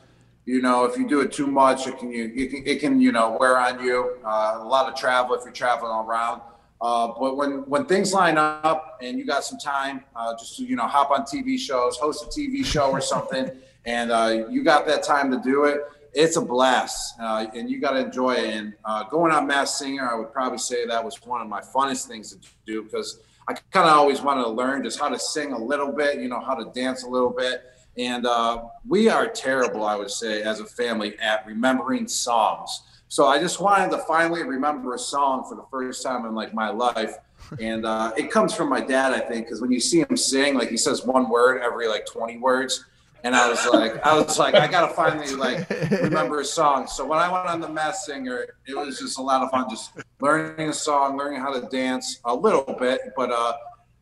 [0.44, 3.00] you know, if you do it too much, it can you, you can it can
[3.00, 4.18] you know wear on you.
[4.24, 6.42] Uh, a lot of travel if you're traveling around.
[6.81, 10.64] Uh, but when when things line up and you got some time, uh, just to,
[10.64, 13.50] you know hop on TV shows, host a TV show or something,
[13.85, 15.81] and uh, you got that time to do it.
[16.14, 18.55] It's a blast, uh, and you got to enjoy it.
[18.55, 21.61] And uh, going on Masked Singer, I would probably say that was one of my
[21.61, 25.18] funnest things to do because I kind of always wanted to learn just how to
[25.18, 27.62] sing a little bit, you know, how to dance a little bit.
[27.97, 32.83] And uh, we are terrible, I would say, as a family at remembering songs.
[33.09, 36.55] So I just wanted to finally remember a song for the first time in like
[36.55, 37.16] my life.
[37.61, 40.55] And uh, it comes from my dad, I think, because when you see him sing,
[40.55, 42.87] like he says one word every like 20 words.
[43.24, 45.68] And I was like, I was like, I gotta finally like
[46.02, 46.87] remember a song.
[46.87, 49.70] So when I went on the Masked Singer, it was just a lot of fun,
[49.70, 53.00] just learning a song, learning how to dance a little bit.
[53.16, 53.52] But uh,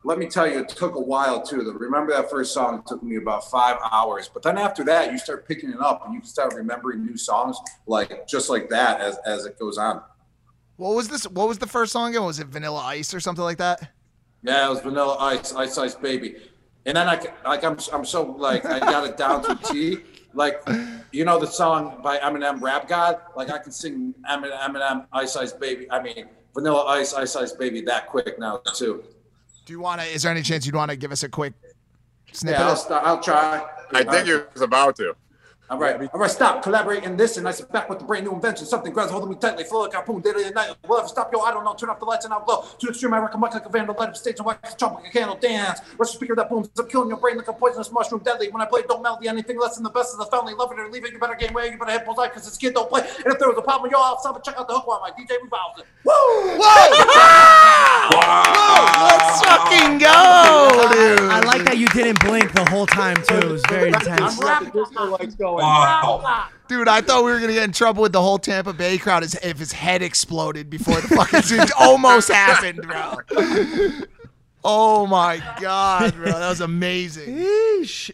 [0.05, 1.63] let me tell you, it took a while too.
[1.63, 4.31] To remember that first song it took me about five hours.
[4.33, 7.19] But then after that, you start picking it up and you can start remembering new
[7.19, 10.03] songs like just like that as as it goes on.
[10.77, 11.25] What was this?
[11.29, 12.25] What was the first song again?
[12.25, 13.91] Was it Vanilla Ice or something like that?
[14.43, 16.37] Yeah, it was Vanilla Ice, Ice Ice Baby.
[16.87, 19.57] And then I c- like I'm I'm so like I got it down to a
[19.57, 19.99] T.
[20.33, 20.63] like,
[21.13, 23.21] you know the song by Eminem, Rap God.
[23.37, 25.91] Like I can sing Eminem, Eminem Ice Ice Baby.
[25.91, 29.05] I mean Vanilla Ice, Ice Ice Baby that quick now too.
[29.67, 30.07] Do you want to?
[30.07, 31.53] Is there any chance you'd want to give us a quick
[32.33, 32.61] snippet?
[32.61, 33.67] Yeah, I'll, of- I'll try.
[33.93, 35.15] I think he was about to.
[35.71, 38.27] All right, all right, stop, collaborate in this, and I sit back with the brand
[38.27, 38.67] new invention.
[38.67, 40.75] Something grabs holding me tightly, flow like harpoon, day and night.
[40.89, 41.33] Will ever stop?
[41.33, 41.75] Yo, I don't know.
[41.75, 42.65] Turn off the lights and I'll glow.
[42.77, 44.97] To extreme, I rock a mic like a vandal, light up stage and wax chomp
[44.97, 45.79] like a candle dance.
[45.97, 48.51] Rush a speaker that booms, I'm killing your brain like a poisonous mushroom, deadly.
[48.51, 50.55] When I play, don't melody anything less than the best of the family.
[50.55, 52.57] Love it or leave it, you better game away, you better hit bullseye, cause this
[52.57, 53.03] kid don't play.
[53.03, 54.99] And if there was a problem, yo, I'll stop and check out the hook while
[54.99, 55.87] my DJ revolves it.
[56.03, 56.59] Woo!
[59.07, 61.31] Let's fucking go, dude.
[61.31, 63.37] I like that you didn't blink the whole time too.
[63.37, 64.41] It was very intense.
[65.61, 66.49] Wow.
[66.69, 69.25] Dude, I thought we were gonna get in trouble with the whole Tampa Bay crowd
[69.25, 73.17] as if his head exploded before the fucking it almost happened, bro.
[74.65, 77.35] Oh my god, bro, that was amazing.
[77.35, 78.11] Yeesh.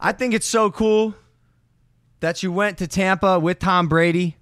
[0.00, 1.14] I think it's so cool
[2.20, 4.36] that you went to Tampa with Tom Brady.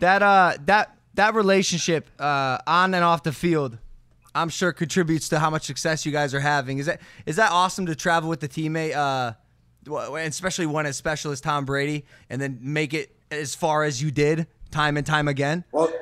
[0.00, 3.78] That uh that that relationship uh on and off the field,
[4.34, 6.78] I'm sure contributes to how much success you guys are having.
[6.78, 9.36] Is that is that awesome to travel with the teammate uh w-
[9.86, 14.10] especially one as special as Tom Brady and then make it as far as you
[14.10, 15.64] did time and time again?
[15.72, 15.92] Well,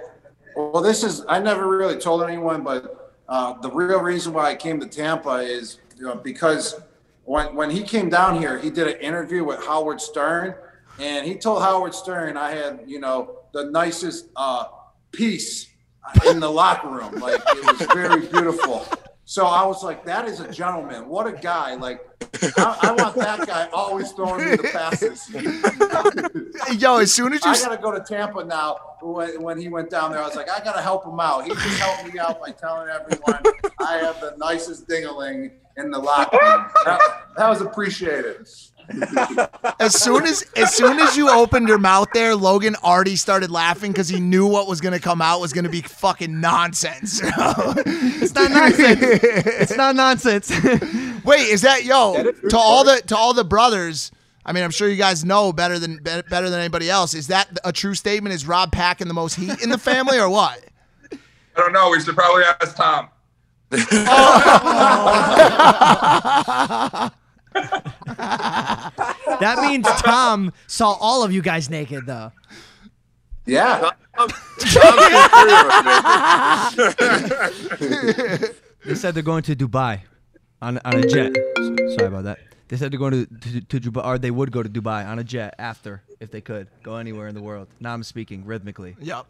[0.57, 4.57] well, this is I never really told anyone, but uh, the real reason why I
[4.57, 6.81] came to Tampa is you know, because
[7.25, 10.55] when when he came down here, he did an interview with Howard Stern,
[10.99, 14.67] and he told Howard Stern I had you know the nicest uh,
[15.13, 15.69] piece
[16.27, 18.87] in the locker room, like it was very beautiful.
[19.31, 21.07] So I was like, that is a gentleman.
[21.07, 21.75] What a guy!
[21.75, 22.01] Like
[22.57, 25.29] I, I want that guy always throwing me the passes.
[26.81, 28.79] Yo, as soon as you I s- gotta go to Tampa now.
[29.03, 31.45] When, when he went down there, I was like, I gotta help him out.
[31.45, 33.43] He just helped me out by telling everyone
[33.81, 36.65] I have the nicest dingaling in the locker room.
[36.87, 37.01] That,
[37.37, 38.49] that was appreciated.
[39.79, 43.93] As soon as as soon as you opened your mouth there, Logan already started laughing
[43.93, 47.21] because he knew what was gonna come out was gonna be fucking nonsense.
[48.21, 48.99] It's not nonsense.
[49.03, 50.51] it's not nonsense.
[51.25, 54.11] Wait, is that yo to all the to all the brothers?
[54.45, 57.15] I mean, I'm sure you guys know better than better than anybody else.
[57.15, 58.35] Is that a true statement?
[58.35, 60.65] Is Rob packing the most heat in the family, or what?
[61.13, 61.17] I
[61.57, 61.91] don't know.
[61.91, 63.09] We should probably ask Tom.
[66.91, 67.11] Oh.
[69.41, 72.33] That means Tom saw all of you guys naked though.
[73.47, 73.91] Yeah.
[78.85, 80.01] They said they're going to Dubai
[80.63, 81.33] on, on a jet.
[81.57, 82.39] Sorry about that.
[82.69, 85.19] They said they're going to, to, to Dubai, or they would go to Dubai on
[85.19, 87.69] a jet after, if they could, go anywhere in the world.
[87.81, 88.97] Now I'm speaking rhythmically.
[89.01, 89.27] Yep.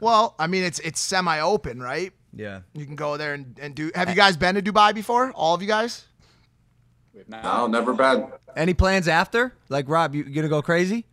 [0.00, 2.12] Well, I mean, it's it's semi open, right?
[2.32, 2.60] Yeah.
[2.74, 3.90] You can go there and, and do.
[3.94, 5.32] Have you guys been to Dubai before?
[5.32, 6.04] All of you guys?
[7.28, 8.28] No, never been.
[8.56, 9.54] Any plans after?
[9.68, 11.06] Like, Rob, you gonna go crazy?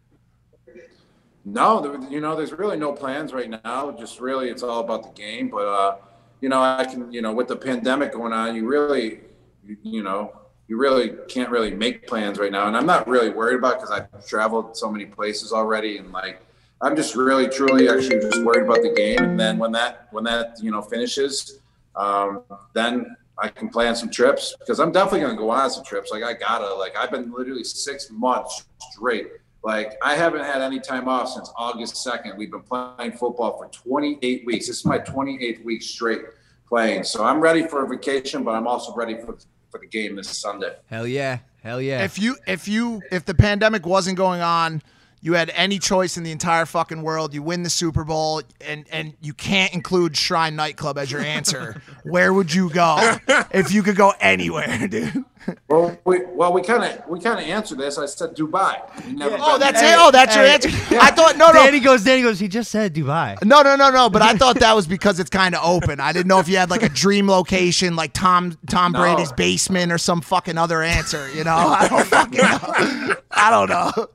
[1.46, 3.92] No, you know, there's really no plans right now.
[3.92, 5.50] Just really, it's all about the game.
[5.50, 5.98] But uh,
[6.42, 9.22] you know, I can, you know, with the pandemic going on, you really,
[9.66, 10.34] you, you know,
[10.68, 12.68] you really can't really make plans right now.
[12.68, 16.42] And I'm not really worried about because I've traveled so many places already, and like,
[16.82, 19.20] I'm just really, truly, actually, just worried about the game.
[19.20, 21.60] And then when that, when that, you know, finishes,
[21.96, 26.12] um, then I can plan some trips because I'm definitely gonna go on some trips.
[26.12, 29.28] Like I gotta, like I've been literally six months straight.
[29.64, 32.38] Like I haven't had any time off since August second.
[32.38, 34.68] We've been playing football for 28 weeks.
[34.68, 36.22] This is my 28th week straight
[36.68, 37.04] playing.
[37.04, 39.38] So I'm ready for a vacation, but I'm also ready for
[39.70, 40.76] for the game this Sunday.
[40.90, 41.40] Hell yeah.
[41.62, 42.04] Hell yeah.
[42.04, 44.82] If you if you if the pandemic wasn't going on,
[45.22, 48.86] you had any choice in the entire fucking world, you win the Super Bowl, and
[48.92, 51.82] and you can't include Shrine Nightclub as your answer.
[52.04, 53.18] where would you go
[53.52, 55.24] if you could go anywhere, dude?
[55.70, 57.98] Well, we well we kind of we kind of answered this.
[57.98, 58.82] I said Dubai.
[59.06, 59.94] We never Oh, that's there.
[59.94, 60.00] it.
[60.00, 60.54] Oh, that's your Hey.
[60.56, 60.70] answer.
[61.00, 61.54] I thought no, no.
[61.54, 62.04] Danny goes.
[62.04, 62.38] Danny goes.
[62.40, 63.42] He just said Dubai.
[63.46, 64.10] No, no, no, no.
[64.10, 66.00] But I thought that was because it's kind of open.
[66.02, 69.00] I didn't know if you had like a dream location, like Tom Tom No.
[69.00, 71.30] Brady's basement or some fucking other answer.
[71.34, 73.16] You know, I don't fucking know.
[73.32, 74.08] I don't know.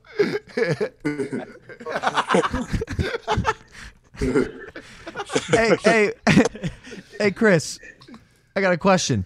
[5.51, 6.13] Hey, hey,
[7.19, 7.79] hey, Chris,
[8.55, 9.25] I got a question.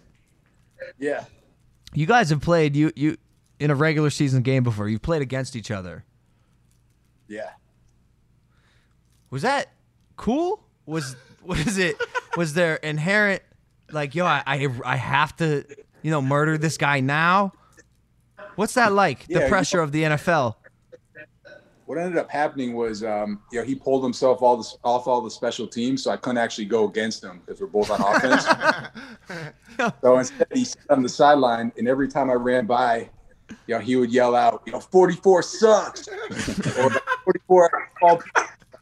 [0.97, 1.25] Yeah.
[1.93, 3.17] You guys have played you you
[3.59, 4.88] in a regular season game before.
[4.88, 6.03] You've played against each other.
[7.27, 7.49] Yeah.
[9.29, 9.71] Was that
[10.15, 10.63] cool?
[10.85, 11.97] Was was it?
[12.35, 13.41] Was there inherent
[13.91, 14.25] like yo?
[14.25, 15.65] I I, I have to
[16.01, 17.53] you know murder this guy now?
[18.55, 19.25] What's that like?
[19.27, 20.55] Yeah, the you pressure of the NFL.
[21.88, 25.21] What ended up happening was, um, you know, he pulled himself all this, off all
[25.21, 28.45] the special teams, so I couldn't actually go against him because we're both on offense.
[30.01, 33.09] so instead, he sat on the sideline, and every time I ran by,
[33.67, 36.07] you know, he would yell out, you know, 44 sucks,
[36.77, 36.89] or
[37.23, 38.21] 44 all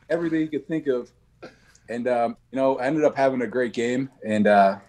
[0.09, 1.11] everything he could think of.
[1.89, 4.79] And um, you know, I ended up having a great game, and uh,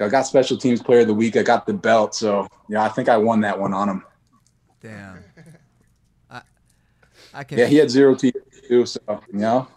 [0.00, 1.36] I got special teams player of the week.
[1.36, 4.04] I got the belt, so yeah, I think I won that one on him.
[4.82, 5.25] Damn.
[7.36, 7.58] I, I can.
[7.58, 8.36] Yeah, he had zero teeth
[8.68, 9.00] too, so
[9.32, 9.68] you know.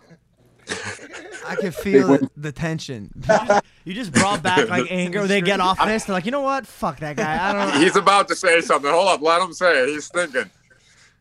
[1.45, 2.29] I can feel win.
[2.37, 3.11] the tension.
[3.83, 5.25] You just brought back like anger.
[5.25, 6.05] They get off this.
[6.05, 6.67] They're like, you know what?
[6.67, 7.49] Fuck that guy.
[7.49, 7.73] I don't.
[7.73, 7.79] Know.
[7.81, 8.89] He's about to say something.
[8.91, 9.89] Hold up, let him say it.
[9.89, 10.49] He's thinking.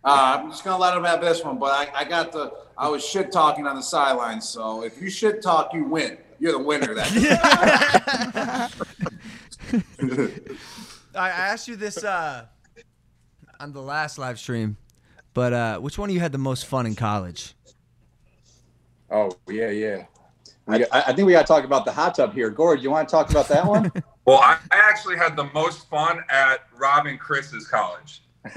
[0.05, 2.89] Uh, I'm just gonna let him have this one, but I, I got the I
[2.89, 4.49] was shit talking on the sidelines.
[4.49, 6.19] So if you shit talk, you win.
[6.39, 6.95] You're the winner.
[6.95, 7.11] That
[11.15, 12.47] I I asked you this uh,
[13.59, 14.77] on the last live stream,
[15.39, 17.55] but uh, which one of you had the most fun in college?
[19.09, 20.05] Oh yeah, yeah.
[20.67, 22.51] I, I I think we got to talk about the hot tub here.
[22.51, 23.93] Gord, you want to talk about that one?
[24.27, 28.21] Well, I I actually had the most fun at Rob and Chris's college.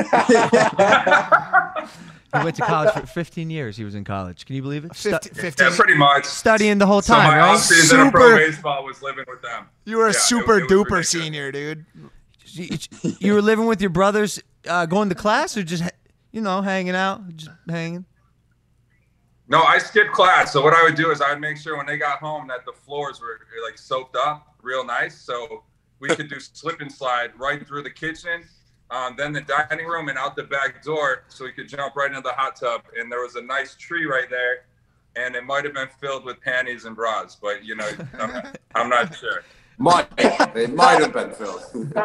[2.33, 3.75] He went to college for 15 years.
[3.75, 4.45] He was in college.
[4.45, 4.95] Can you believe it?
[4.95, 6.23] Stu- 15, Yeah, pretty much.
[6.25, 7.55] studying the whole So time, my right?
[7.55, 9.65] off season of pro Super- baseball was living with them.
[9.85, 11.85] You were a Yeah, super it was duper senior, dude.
[12.45, 12.77] You,
[13.19, 15.83] you were living with your brothers, uh, going to class, or just
[16.31, 18.05] you know hanging out, just hanging.
[19.47, 20.53] No, I skipped class.
[20.53, 22.65] So what I would do is I would make sure when they got home that
[22.65, 25.63] the floors were like soaked up real nice, so
[25.99, 28.43] we could do slip and slide right through the kitchen,
[28.89, 32.09] um, then the dining room and out the back door, so we could jump right
[32.09, 32.81] into the hot tub.
[32.97, 34.65] And there was a nice tree right there,
[35.15, 38.89] and it might have been filled with panties and bras, but you know, I'm, I'm
[38.89, 39.43] not sure.
[39.77, 40.15] might
[40.53, 41.93] they might have been filled.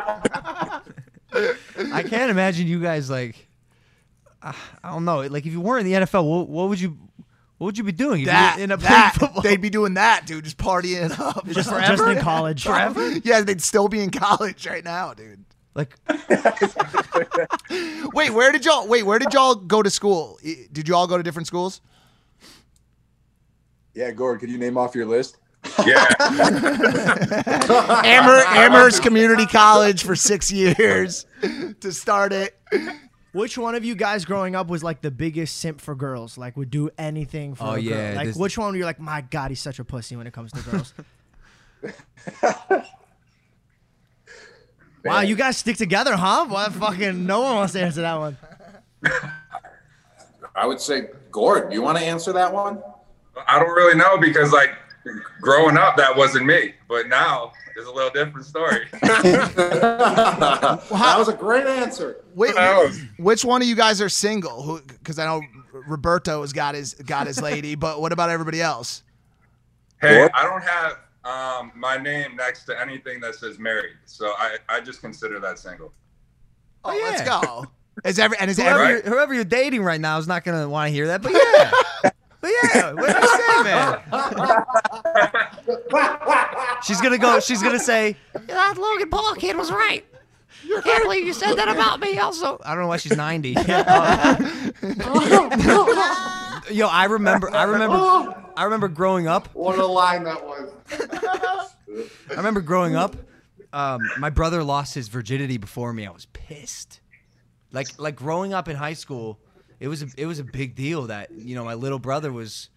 [1.93, 3.49] I can't imagine you guys like.
[4.83, 5.21] I don't know.
[5.23, 6.97] Like if you weren't in the NFL, what, what would you,
[7.59, 8.21] what would you be doing?
[8.23, 9.43] If That, you ended up that playing football?
[9.43, 10.45] they'd be doing that, dude.
[10.45, 11.47] Just partying up.
[11.51, 12.65] Just, just in college.
[12.65, 13.13] Forever?
[13.25, 15.45] Yeah, they'd still be in college right now, dude.
[15.75, 15.95] Like,
[18.15, 18.87] wait, where did y'all?
[18.89, 20.39] Wait, where did y'all go to school?
[20.73, 21.83] Did you all go to different schools?
[23.95, 25.37] Yeah, Gord, could you name off your list?
[25.85, 26.07] Yeah.
[28.05, 31.27] Amher, Amherst Community College for six years
[31.81, 32.59] to start it.
[33.33, 36.39] Which one of you guys growing up was like the biggest simp for girls?
[36.39, 37.83] Like would do anything for Oh, a girl?
[37.83, 40.33] yeah, Like this- which one you're like, my God, he's such a pussy when it
[40.33, 40.95] comes to girls.
[45.05, 46.47] wow, you guys stick together, huh?
[46.47, 48.37] What fucking no one wants to answer that one.
[50.55, 52.83] I would say, Gord, you want to answer that one?
[53.47, 54.71] I don't really know because like
[55.41, 58.87] growing up that wasn't me, but now it's a little different story.
[59.03, 60.83] that
[61.19, 62.25] was a great answer.
[62.35, 62.89] Wait, Wow.
[63.19, 64.63] which one of you guys are single?
[64.63, 64.81] Who?
[64.81, 65.43] Because I know
[65.87, 69.03] Roberto has got his got his lady, but what about everybody else?
[70.01, 70.31] Hey, What?
[70.35, 70.93] I don't have
[71.25, 75.59] um, my name next to anything that says married, so I, I just consider that
[75.59, 75.93] single.
[76.85, 77.05] Oh, yeah.
[77.11, 77.67] let's go.
[78.05, 79.05] Is every and is whoever, every Right.
[79.07, 81.23] whoever you're dating right now is not gonna want to hear that.
[81.23, 82.11] But yeah,
[82.47, 83.63] but yeah, what did I say,
[86.45, 86.81] man?
[86.83, 87.41] She's gonna go.
[87.41, 90.05] She's gonna say, "That Logan Paul kid was right."
[90.65, 92.19] I can't believe you said that about me.
[92.19, 93.51] Also, I don't know why she's ninety.
[96.71, 97.55] Yo, I remember.
[97.55, 98.35] I remember.
[98.57, 99.49] I remember growing up.
[99.55, 100.73] What a line that was.
[102.31, 103.17] I remember growing up.
[103.73, 106.07] Um, my brother lost his virginity before me.
[106.07, 107.01] I was pissed.
[107.73, 109.39] Like like growing up in high school,
[109.81, 112.71] it was a, it was a big deal that you know my little brother was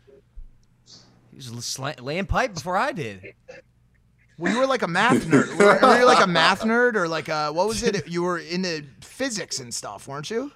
[1.32, 3.34] he was sla- laying pipe before I did.
[4.38, 5.58] well, you were like a math nerd.
[5.58, 8.08] Were, were you like a math nerd or like a what was it?
[8.08, 10.52] You were into physics and stuff, weren't you?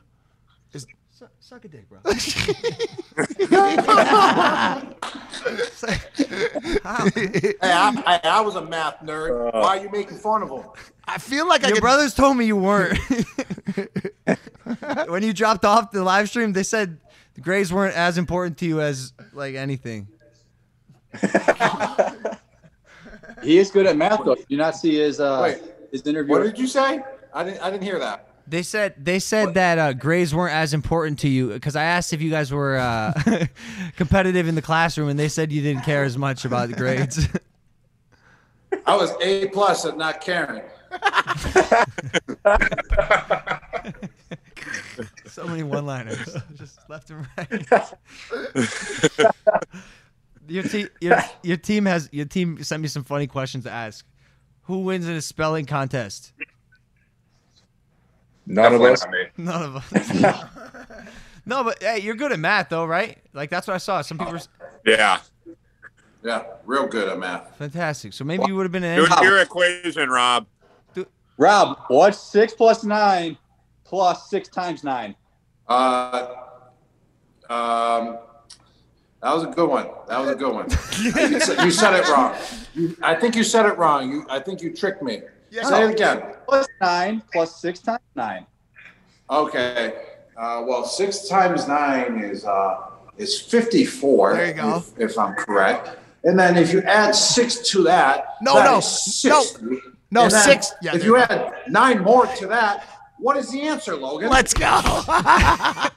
[1.40, 2.00] Suck a dick, bro.
[7.16, 9.54] Hey, I, I, I was a math nerd.
[9.54, 9.60] Uh.
[9.62, 10.64] Why are you making fun of him?
[11.06, 11.82] I feel like I Your could.
[11.82, 12.98] brothers told me you weren't.
[15.08, 17.00] when you dropped off the live stream, they said
[17.36, 20.08] the grades weren't as important to you as like anything.
[23.44, 24.36] he is good at math, though.
[24.36, 26.32] Did you not see his uh, Wait, his interview?
[26.32, 27.04] What did you say?
[27.34, 27.62] I didn't.
[27.62, 28.30] I didn't hear that.
[28.48, 32.14] They said they said that uh, grades weren't as important to you because I asked
[32.14, 33.14] if you guys were uh,
[33.96, 37.28] competitive in the classroom, and they said you didn't care as much about the grades.
[38.86, 40.64] I was A plus at not caring.
[45.28, 47.94] So many one-liners, just left and right.
[50.48, 54.06] your team, your, your team has your team sent me some funny questions to ask.
[54.64, 56.34] Who wins in a spelling contest?
[58.46, 59.06] None of us.
[59.38, 60.44] None of us.
[61.46, 63.18] no, but hey, you're good at math, though, right?
[63.34, 64.02] Like that's what I saw.
[64.02, 64.42] Some people were
[64.86, 65.20] Yeah.
[66.24, 67.58] Yeah, real good at math.
[67.58, 68.14] fantastic.
[68.14, 69.30] So maybe you would have been an Do engineer.
[69.32, 70.48] your equation, Rob.
[71.38, 73.38] Rob, what's six plus nine
[73.84, 75.16] plus six times nine.
[75.68, 76.28] Uh,
[77.50, 78.18] um,
[79.22, 79.88] that was a good one.
[80.08, 80.70] That was a good one.
[81.02, 82.36] you, said, you said it wrong.
[82.74, 84.12] You, I think you said it wrong.
[84.12, 85.22] You, I think you tricked me.
[85.52, 86.24] Say it again.
[86.48, 88.46] Plus nine plus six times nine.
[89.30, 89.94] Okay.
[90.36, 94.34] Uh, well, six times nine is uh, is fifty-four.
[94.34, 94.78] There you go.
[94.78, 95.98] If, if I'm correct.
[96.24, 99.93] And then if you add six to that, No, that no, is no, 60.
[100.14, 102.88] No, then six- yeah, if you you add nine more to that,
[103.18, 104.30] what is the answer, Logan?
[104.30, 104.66] Let's go.
[104.70, 105.90] I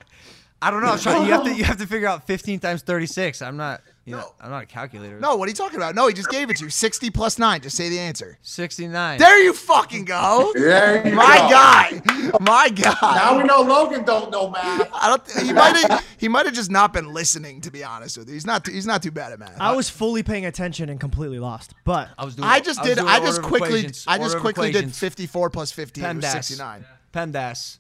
[0.70, 0.88] don't know.
[0.92, 3.42] I'm trying, you have to you have to figure out 15 times 36.
[3.42, 3.82] I'm not.
[4.06, 5.18] You know, I'm not a calculator.
[5.18, 5.96] No, what are you talking about?
[5.96, 6.70] No, he just gave it to you.
[6.70, 7.60] 60 plus 9.
[7.60, 8.38] Just say the answer.
[8.42, 9.18] 69.
[9.18, 10.52] There you fucking go.
[10.54, 11.48] There you My go.
[11.50, 12.38] guy.
[12.40, 12.96] My God.
[13.02, 14.88] Now we know Logan don't know math.
[14.94, 15.44] I don't.
[15.44, 16.06] He might have.
[16.18, 17.60] He might have just not been listening.
[17.62, 18.64] To be honest with you, he's not.
[18.64, 19.56] Too, he's not too bad at math.
[19.60, 21.74] I was fully paying attention and completely lost.
[21.82, 22.46] But I was doing.
[22.48, 22.98] I just was did.
[23.00, 23.90] I just quickly.
[24.06, 26.04] I just quickly did 54 plus 15.
[26.04, 26.32] It was PEMDAS.
[26.44, 26.84] 69.
[27.12, 27.78] PEMDAS.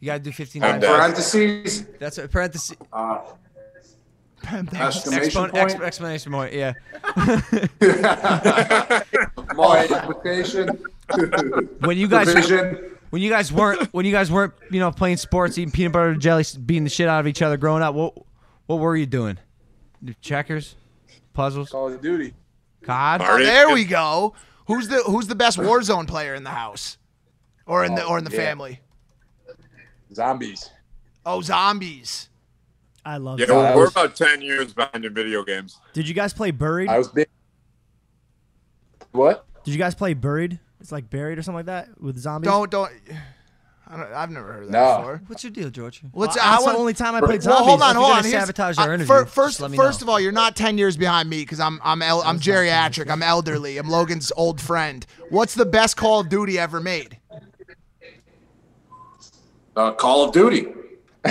[0.00, 0.80] You gotta do 15 PEMDAS.
[0.80, 1.84] Parentheses.
[2.00, 2.76] That's a parenthesis.
[2.92, 3.34] Uh, PEMDAS.
[4.52, 5.54] Exclamation Expon- point.
[5.56, 6.52] ex- exclamation point.
[6.52, 6.74] Yeah.
[9.54, 10.68] multiplication.
[11.80, 12.96] When you guys Division.
[13.10, 16.10] when you guys weren't when you guys weren't you know playing sports, eating peanut butter
[16.10, 18.14] and jelly, beating the shit out of each other growing up, what
[18.66, 19.38] what were you doing?
[20.20, 20.76] Checkers,
[21.32, 22.34] puzzles, Call of Duty.
[22.82, 23.22] COD.
[23.24, 24.34] Oh, there we go.
[24.66, 26.98] Who's the Who's the best Warzone player in the house,
[27.66, 28.36] or in the oh, or in the yeah.
[28.36, 28.80] family?
[30.12, 30.70] Zombies.
[31.26, 32.28] Oh, zombies.
[33.08, 33.56] I love Yeah, that.
[33.72, 35.78] I we're was- about ten years behind in video games.
[35.94, 36.90] Did you guys play Buried?
[36.90, 37.26] I was big.
[39.12, 39.46] What?
[39.64, 40.60] Did you guys play Buried?
[40.80, 42.48] It's like buried or something like that with zombies.
[42.50, 42.92] Don't don't.
[43.90, 44.96] I don't I've never heard of that No.
[44.98, 45.22] before.
[45.26, 46.02] What's your deal, George?
[46.12, 47.46] What's Well, I that's the only time I played zombies.
[47.60, 48.30] Well, hold on, If you're hold gonna on.
[48.30, 50.04] Here's- sabotage our interview, fir- first, first know.
[50.04, 53.10] of all, you're not ten years behind me because I'm I'm el- I'm geriatric.
[53.10, 53.78] I'm elderly.
[53.78, 55.06] I'm Logan's old friend.
[55.30, 57.18] What's the best Call of Duty ever made?
[59.74, 60.74] Uh, Call of Duty.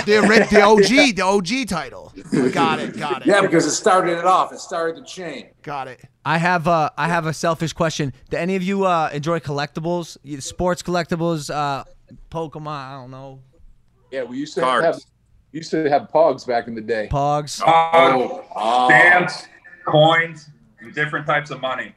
[0.04, 2.12] The, ori- the OG, the OG title.
[2.52, 4.52] Got it, got it, Yeah, because it started it off.
[4.52, 5.48] It started the chain.
[5.62, 6.00] got it.
[6.24, 8.12] I have uh I have a selfish question.
[8.30, 11.84] Do any of you uh enjoy collectibles, sports collectibles, uh
[12.30, 12.68] Pokemon?
[12.68, 13.40] I don't know,
[14.10, 14.84] Yeah, we used to Cards.
[14.86, 14.96] have
[15.52, 17.08] we used to have Pogs back in the day.
[17.10, 17.62] Pogs.
[17.62, 19.46] Uh, Oh, stamps,
[19.86, 20.50] coins,
[20.94, 21.94] different types of money.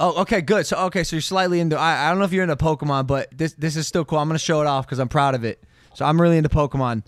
[0.00, 0.64] Oh, okay, good.
[0.66, 1.76] So okay, so you're slightly into.
[1.76, 4.18] I, I don't know if you're into Pokemon, but this this is still cool.
[4.18, 5.62] I'm gonna show it off because I'm proud of it.
[5.94, 7.02] So I'm really into Pokemon.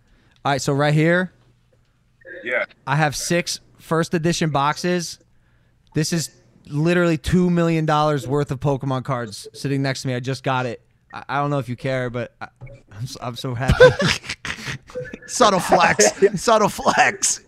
[0.45, 1.33] All right, so right here,
[2.43, 2.65] Yeah.
[2.87, 5.19] I have six first edition boxes.
[5.95, 6.31] This is
[6.67, 10.15] literally two million dollars worth of Pokemon cards sitting next to me.
[10.15, 10.81] I just got it.
[11.13, 12.49] I, I don't know if you care, but I,
[12.93, 13.85] I'm so, I'm so happy.
[15.27, 16.13] Subtle flex,
[16.43, 17.41] subtle flex.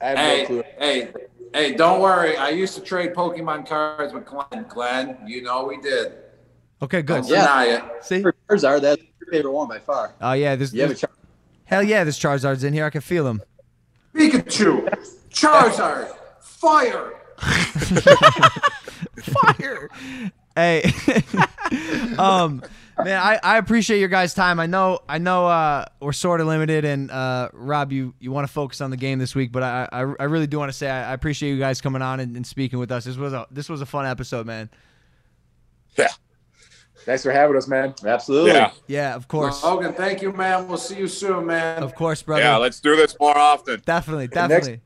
[0.00, 0.62] I have no hey, clue.
[0.78, 1.12] hey,
[1.54, 1.74] hey!
[1.74, 2.36] Don't worry.
[2.36, 4.66] I used to trade Pokemon cards with Glenn.
[4.68, 6.12] Glenn, you know we did.
[6.82, 7.22] okay, good.
[7.22, 8.04] Don't deny it.
[8.04, 8.22] See?
[8.48, 10.14] Charizard, that's your favorite one by far.
[10.20, 10.72] Oh yeah, this.
[10.74, 11.10] You have a this- Char-
[11.72, 12.84] hell yeah, this Charizard's in here.
[12.84, 13.40] I can feel him.
[14.14, 14.86] Pikachu,
[15.30, 17.14] Charizard, Fire.
[19.22, 19.88] Fire.
[20.54, 20.82] Hey,
[22.18, 22.62] um,
[23.02, 24.60] man, I, I appreciate your guys' time.
[24.60, 28.46] I know I know uh, we're sort of limited, and uh, Rob, you, you want
[28.46, 30.76] to focus on the game this week, but I I, I really do want to
[30.76, 33.04] say I, I appreciate you guys coming on and, and speaking with us.
[33.04, 34.68] This was a this was a fun episode, man.
[35.96, 36.08] Yeah.
[37.04, 37.94] Thanks for having us, man.
[38.04, 38.52] Absolutely.
[38.52, 38.70] Yeah.
[38.86, 40.68] Yeah, of course, Logan, thank you, man.
[40.68, 41.82] We'll see you soon, man.
[41.82, 42.42] of course, brother.
[42.42, 43.82] Yeah, let's do this more often.
[43.84, 44.80] definitely, next- definitely.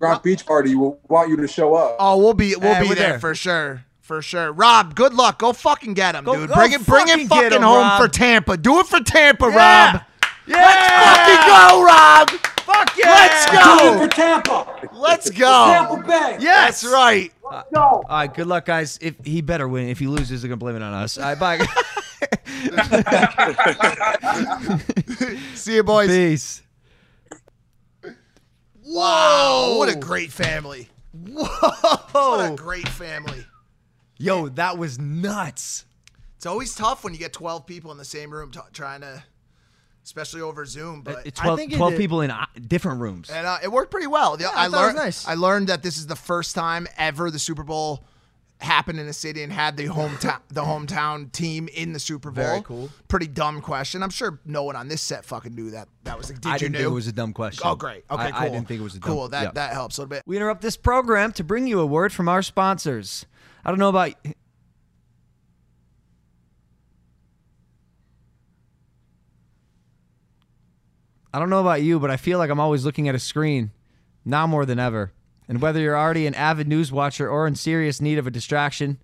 [0.00, 1.96] Gronk Beach Party will want you to show up.
[1.98, 3.18] Oh, we'll be we'll Hey, be there, there.
[3.20, 3.84] for sure.
[4.00, 4.52] For sure.
[4.52, 5.38] Rob, good luck.
[5.40, 6.48] Go fucking get him, Go- dude.
[6.50, 8.00] go bring it bring fucking it get fucking 'em, home Rob.
[8.00, 8.56] for Tampa.
[8.56, 9.92] Do it for Tampa, Yeah.
[9.92, 10.02] Rob.
[10.46, 11.46] Yeah, Let's Fucking
[11.78, 12.30] go, Rob.
[12.72, 13.98] Fuck yeah, Let's Do it go.
[13.98, 14.88] for Tampa.
[14.94, 15.64] Let's go.
[15.66, 16.36] Tampa Bay.
[16.40, 17.32] Yes, That's right.
[17.74, 17.80] Go.
[17.80, 18.98] All right, good luck, guys.
[19.00, 21.18] If he better win, if he loses, they're gonna blame it on us.
[21.18, 21.58] All right, bye.
[25.54, 26.08] See you, boys.
[26.08, 26.62] Peace.
[28.84, 29.74] Wow.
[29.78, 30.88] What a great family.
[31.12, 31.46] Whoa!
[32.12, 33.44] What a great family.
[34.18, 35.84] yo, that was nuts.
[36.36, 39.22] It's always tough when you get 12 people in the same room t- trying to,
[40.08, 41.02] especially over Zoom.
[41.02, 43.28] But It's 12, think 12 did- people in uh, different rooms.
[43.28, 44.38] and uh, it worked pretty well.
[44.38, 44.96] The- I I, was learned.
[44.96, 45.28] nice.
[45.28, 48.02] I learned that this is the first time ever the Super Bowl
[48.60, 52.42] happened in a city and had the hometown the hometown team in the Super Bowl.
[52.44, 52.88] Very cool.
[53.06, 54.02] Pretty dumb question.
[54.02, 55.88] I'm sure no one on this set fucking knew that.
[56.04, 56.78] That was like, did I you didn't know?
[56.78, 57.62] think it was a dumb question.
[57.64, 58.04] Oh, great.
[58.10, 58.40] Okay, I, cool.
[58.40, 59.12] I didn't think it was a dumb.
[59.12, 59.28] cool.
[59.28, 59.50] That yeah.
[59.54, 60.22] that helps a little bit.
[60.26, 63.26] We interrupt this program to bring you a word from our sponsors.
[63.64, 64.14] I don't know about.
[71.32, 73.70] I don't know about you, but I feel like I'm always looking at a screen,
[74.24, 75.12] now more than ever.
[75.46, 78.98] And whether you're already an avid news watcher or in serious need of a distraction,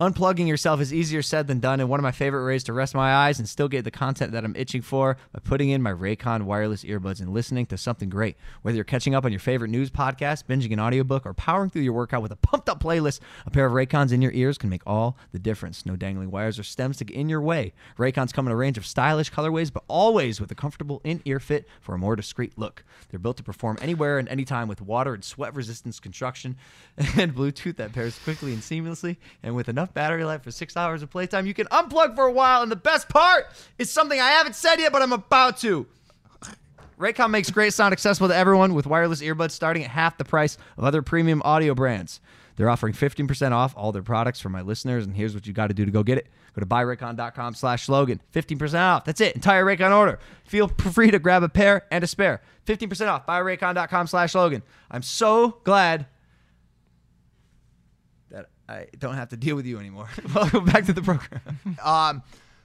[0.00, 2.94] Unplugging yourself is easier said than done, and one of my favorite ways to rest
[2.94, 5.92] my eyes and still get the content that I'm itching for by putting in my
[5.92, 8.36] Raycon wireless earbuds and listening to something great.
[8.62, 11.82] Whether you're catching up on your favorite news podcast, binging an audiobook, or powering through
[11.82, 14.70] your workout with a pumped up playlist, a pair of Raycons in your ears can
[14.70, 15.84] make all the difference.
[15.84, 17.72] No dangling wires or stems to get in your way.
[17.98, 21.40] Raycons come in a range of stylish colorways, but always with a comfortable in ear
[21.40, 22.84] fit for a more discreet look.
[23.08, 26.56] They're built to perform anywhere and anytime with water and sweat resistance construction
[27.16, 29.16] and Bluetooth that pairs quickly and seamlessly.
[29.42, 32.32] And with enough battery life for six hours of playtime, you can unplug for a
[32.32, 32.62] while.
[32.62, 33.46] And the best part
[33.78, 35.86] is something I haven't said yet, but I'm about to.
[36.98, 40.58] Raycon makes great sound accessible to everyone with wireless earbuds starting at half the price
[40.76, 42.20] of other premium audio brands.
[42.56, 45.68] They're offering 15% off all their products for my listeners, and here's what you got
[45.68, 46.26] to do to go get it.
[46.54, 48.20] Go to buyraycon.com slash logan.
[48.34, 49.04] 15% off.
[49.04, 49.36] That's it.
[49.36, 50.18] Entire Raycon order.
[50.44, 52.42] Feel free to grab a pair and a spare.
[52.66, 53.24] 15% off.
[53.26, 54.64] Buyraycon.com slash logan.
[54.90, 56.06] I'm so glad
[58.68, 60.08] I don't have to deal with you anymore.
[60.34, 61.40] Welcome back to the program.
[61.84, 62.22] Um,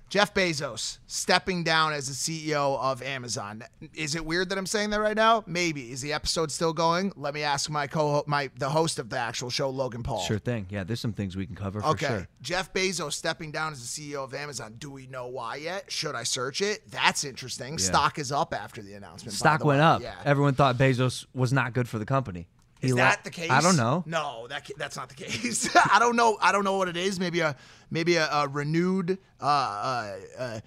[0.10, 3.64] Jeff Bezos stepping down as the CEO of Amazon.
[3.96, 5.44] Is it weird that I'm saying that right now?
[5.48, 5.92] Maybe.
[5.92, 7.12] Is the episode still going?
[7.16, 10.20] Let me ask my co my the host of the actual show, Logan Paul.
[10.20, 10.68] Sure thing.
[10.70, 12.06] Yeah, there's some things we can cover for Okay.
[12.08, 12.28] sure.
[12.44, 14.76] Jeff Bezos stepping down as the CEO of Amazon.
[14.78, 15.92] Do we know why yet?
[15.92, 16.84] Should I search it?
[16.92, 17.74] That's interesting.
[17.74, 17.86] Yeah.
[17.86, 19.34] Stock is up after the announcement.
[19.34, 19.84] Stock the went way.
[19.86, 20.02] up.
[20.04, 20.14] Yeah.
[20.26, 22.48] Everyone thought Bezos was not good for the company.
[22.84, 23.50] He Is le- that the case?
[23.50, 24.04] I don't know.
[24.06, 25.74] No, that ca- that's not the case.
[25.92, 26.38] I don't know.
[26.42, 27.18] I don't know what it is.
[27.18, 27.56] Maybe a
[27.90, 30.60] maybe a, a renewed uh, uh, uh,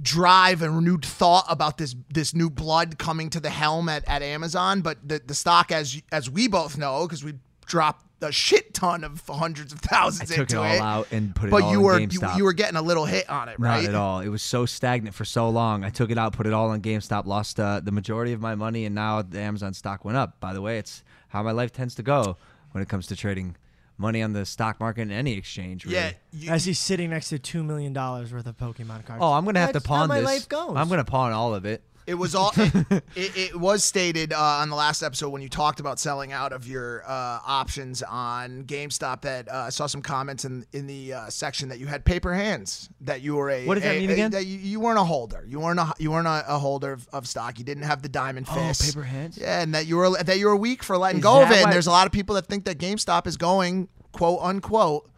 [0.00, 4.22] drive and renewed thought about this this new blood coming to the helm at, at
[4.22, 4.80] Amazon.
[4.80, 7.34] But the the stock, as as we both know, because we
[7.66, 10.80] dropped a shit ton of hundreds of thousands I took it into all it.
[10.80, 13.28] out and put it but all you were you, you were getting a little hit
[13.28, 13.82] on it, right?
[13.82, 14.20] Not at all.
[14.20, 15.84] It was so stagnant for so long.
[15.84, 18.54] I took it out, put it all on GameStop, lost uh, the majority of my
[18.54, 20.40] money, and now the Amazon stock went up.
[20.40, 22.36] By the way, it's how my life tends to go
[22.72, 23.56] when it comes to trading
[23.96, 25.84] money on the stock market in any exchange.
[25.84, 26.14] Really.
[26.32, 26.52] Yeah.
[26.54, 29.20] As he's sitting next to two million dollars worth of Pokemon cards.
[29.22, 30.26] Oh, I'm gonna have That's to how pawn my this.
[30.26, 30.74] life goes.
[30.76, 31.82] I'm gonna pawn all of it.
[32.08, 32.52] It was all.
[32.56, 36.32] It, it, it was stated uh, on the last episode when you talked about selling
[36.32, 40.86] out of your uh, options on GameStop that uh, I saw some comments in in
[40.86, 42.88] the uh, section that you had paper hands.
[43.02, 43.66] That you were a.
[43.66, 44.30] What does that a- mean a- again?
[44.30, 45.44] That you, you weren't a holder.
[45.46, 47.58] You weren't a you weren't a, a holder of, of stock.
[47.58, 48.82] You didn't have the diamond fist.
[48.82, 49.36] Oh, paper hands?
[49.36, 51.62] Yeah, and that you were that you were weak for letting Is go of it.
[51.62, 55.10] And there's a lot of people that think that GameStop is going quote unquote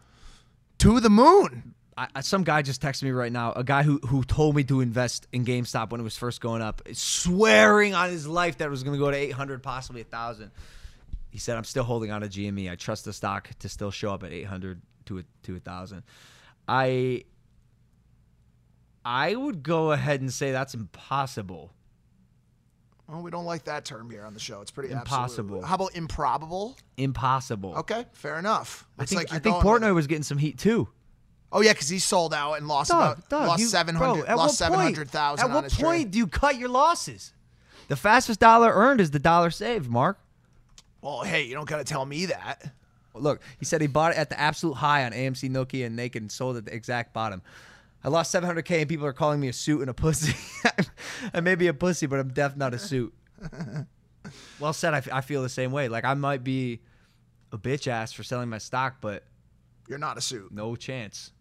[0.79, 1.70] to the moon.
[1.97, 3.51] I, I- some guy just texted me right now.
[3.53, 6.61] A guy who who told me to invest in GameStop when it was first going
[6.61, 10.05] up, swearing on his life that it was going to go to 800, possibly a
[10.05, 10.51] thousand.
[11.29, 12.71] He said, "I'm still holding on to GME.
[12.71, 16.03] I trust the stock to still show up at 800 to a, to a thousand.
[16.67, 17.23] I
[19.03, 21.71] I would go ahead and say that's impossible.
[23.07, 24.61] Well, we don't like that term here on the show.
[24.61, 25.55] It's pretty Impossible.
[25.57, 25.65] absolute.
[25.65, 26.77] How about improbable?
[26.95, 27.75] Impossible.
[27.79, 28.87] Okay, fair enough.
[28.97, 30.87] I It's think like I think Portnoy was getting some heat too.
[31.51, 34.37] Oh yeah, because he sold out and lost Dog, about dog, lost seven hundred lost
[34.37, 36.11] what seven point- hundred thousand At what point trade.
[36.11, 37.33] do you cut your losses?
[37.89, 40.17] The fastest dollar earned is the dollar saved, Mark.
[41.01, 42.71] Well, hey, you don't gotta tell me that.
[43.13, 46.21] Look, he said he bought it at the absolute high on AMC, Nokia, and Naked,
[46.21, 47.41] and sold at the exact bottom.
[48.03, 50.33] I lost 700k, and people are calling me a suit and a pussy.
[51.33, 53.13] I may be a pussy, but I'm definitely not a suit.
[54.59, 54.93] well said.
[54.93, 55.89] I, f- I feel the same way.
[55.89, 56.79] Like I might be
[57.51, 59.23] a bitch ass for selling my stock, but
[59.89, 60.51] You're not a suit.
[60.51, 61.31] no chance.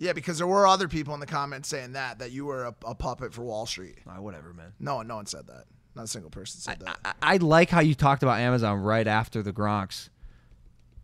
[0.00, 2.74] Yeah, because there were other people in the comments saying that that you were a,
[2.86, 3.98] a puppet for Wall Street.
[4.18, 4.72] Whatever, man.
[4.80, 5.64] No one, no one said that.
[5.94, 6.98] Not a single person said that.
[7.04, 10.08] I, I like how you talked about Amazon right after the Gronks.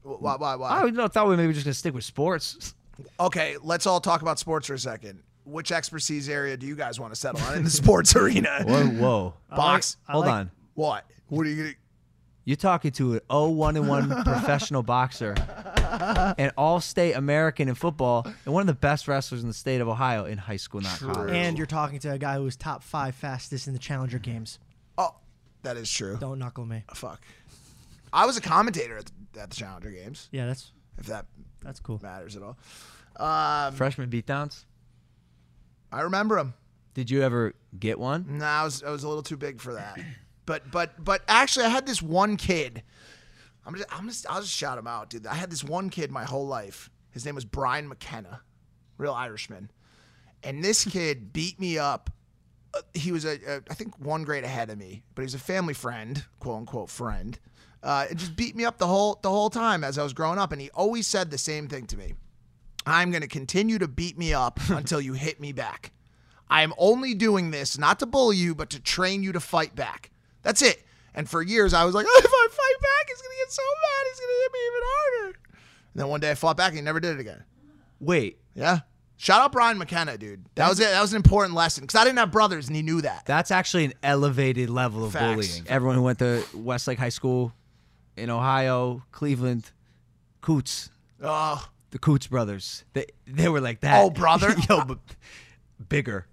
[0.02, 0.36] why?
[0.36, 0.56] Why?
[0.56, 0.68] Why?
[0.68, 2.74] I you know, thought we maybe just gonna stick with sports.
[3.20, 5.22] Okay, let's all talk about sports for a second.
[5.44, 8.64] Which expertise area do you guys want to settle on in the sports arena?
[8.64, 9.34] Whoa, whoa.
[9.50, 9.98] Box.
[10.08, 10.50] Hold on.
[10.72, 11.04] What?
[11.28, 11.74] What are you gonna?
[12.46, 15.34] You're talking to an 0-1 and 1 professional boxer,
[16.38, 19.88] an all-state American in football, and one of the best wrestlers in the state of
[19.88, 21.32] Ohio in high school, not college.
[21.32, 24.60] And you're talking to a guy who was top five fastest in the Challenger games.
[24.96, 25.16] Oh,
[25.64, 26.18] that is true.
[26.20, 26.84] Don't knuckle me.
[26.94, 27.20] Fuck.
[28.12, 30.28] I was a commentator at the, at the Challenger Games.
[30.30, 31.26] Yeah, that's If that
[31.62, 31.98] that's cool.
[32.00, 32.56] matters at all.
[33.16, 34.64] Um, Freshman beatdowns.
[35.90, 36.54] I remember him.
[36.94, 38.38] Did you ever get one?
[38.38, 39.98] No, I was I was a little too big for that.
[40.46, 42.82] But but but actually, I had this one kid.
[43.66, 45.26] I'm just I'm just I'll just shout him out, dude.
[45.26, 46.88] I had this one kid my whole life.
[47.10, 48.42] His name was Brian McKenna,
[48.96, 49.70] real Irishman,
[50.42, 52.10] and this kid beat me up.
[52.74, 55.34] Uh, He was a, a I think one grade ahead of me, but he was
[55.34, 57.38] a family friend, quote unquote friend.
[57.82, 60.38] Uh, it just beat me up the whole the whole time as I was growing
[60.38, 62.14] up, and he always said the same thing to me.
[62.86, 65.90] I'm going to continue to beat me up until you hit me back.
[66.48, 69.74] I am only doing this not to bully you, but to train you to fight
[69.74, 70.10] back.
[70.46, 70.84] That's it.
[71.12, 73.62] And for years, I was like, if I fight back, he's going to get so
[73.62, 75.38] mad, he's going to hit me even harder.
[75.92, 77.42] And then one day I fought back and he never did it again.
[78.00, 78.80] Wait, Yeah.
[79.18, 80.44] Shout out Brian McKenna, dude.
[80.56, 80.90] That was it.
[80.90, 83.24] That was an important lesson because I didn't have brothers and he knew that.
[83.24, 85.24] that's actually an elevated level of Facts.
[85.34, 85.64] bullying.
[85.68, 87.52] Everyone who went to Westlake High School
[88.18, 89.70] in Ohio, Cleveland,
[90.42, 90.90] Coots,
[91.22, 94.04] Oh, the Coots brothers, they they were like that.
[94.04, 94.54] Oh, brother.
[94.68, 94.98] Yo, but
[95.88, 96.26] bigger,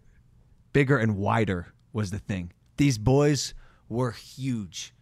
[0.73, 2.51] bigger and wider was the thing.
[2.75, 3.53] These boys
[3.93, 4.93] were huge.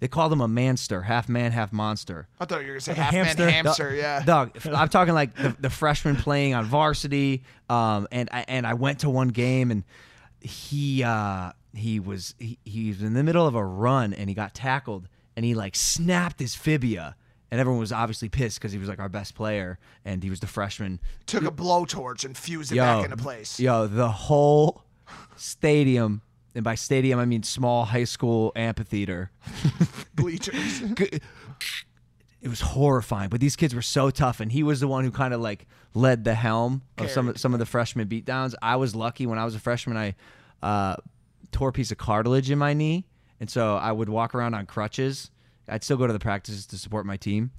[0.00, 2.28] They called him a manster, half man, half monster.
[2.38, 3.44] I thought you were gonna say Like half hamster?
[3.46, 3.94] man hamster.
[3.94, 4.22] Yeah.
[4.24, 7.42] Dog, I'm talking like the, the freshman playing on varsity.
[7.68, 9.82] Um, and I and I went to one game and
[10.40, 14.34] he uh he was he, he was in the middle of a run and he
[14.34, 17.16] got tackled and he like snapped his fibia
[17.50, 20.38] and everyone was obviously pissed because he was like our best player and he was
[20.38, 21.00] the freshman.
[21.26, 23.58] Took a blowtorch and fused it Yo, back into place.
[23.58, 24.84] Yo, the whole
[25.36, 26.22] stadium,
[26.58, 29.30] and by stadium I mean small high school amphitheater.
[30.16, 30.82] Bleachers.
[30.82, 33.28] it was horrifying.
[33.28, 35.68] But these kids were so tough, and he was the one who kind of like
[35.94, 38.56] led the helm of some of, some of the freshman beatdowns.
[38.60, 39.96] I was lucky when I was a freshman.
[39.96, 40.16] I
[40.60, 40.96] uh,
[41.52, 43.06] tore a piece of cartilage in my knee,
[43.38, 45.30] and so I would walk around on crutches.
[45.68, 47.52] I'd still go to the practices to support my team,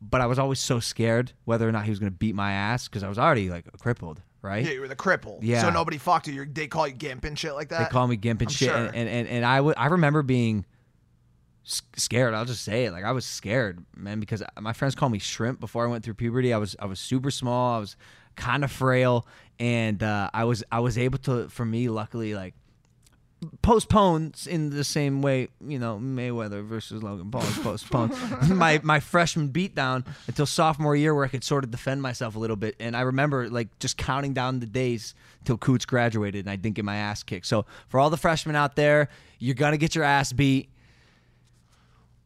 [0.00, 2.50] but I was always so scared whether or not he was going to beat my
[2.50, 4.20] ass because I was already like crippled.
[4.42, 4.64] Right?
[4.64, 5.38] Yeah, you were the cripple.
[5.42, 5.62] Yeah.
[5.62, 6.34] So nobody fucked you.
[6.34, 7.78] You're, they call you gimp and shit like that.
[7.78, 8.76] They call me gimp and I'm shit, sure.
[8.76, 10.64] and, and and and I would I remember being
[11.64, 12.32] scared.
[12.32, 15.58] I'll just say it, like I was scared, man, because my friends called me shrimp
[15.58, 16.52] before I went through puberty.
[16.52, 17.76] I was I was super small.
[17.76, 17.96] I was
[18.36, 19.26] kind of frail,
[19.58, 22.54] and uh, I was I was able to, for me, luckily, like
[23.62, 28.12] postpone in the same way you know Mayweather versus Logan Paul is postponed.
[28.48, 32.38] My my freshman beatdown until sophomore year where I could sort of defend myself a
[32.38, 32.76] little bit.
[32.80, 36.76] And I remember like just counting down the days till Coots graduated and I didn't
[36.76, 37.46] get my ass kicked.
[37.46, 40.70] So for all the freshmen out there you're gonna get your ass beat.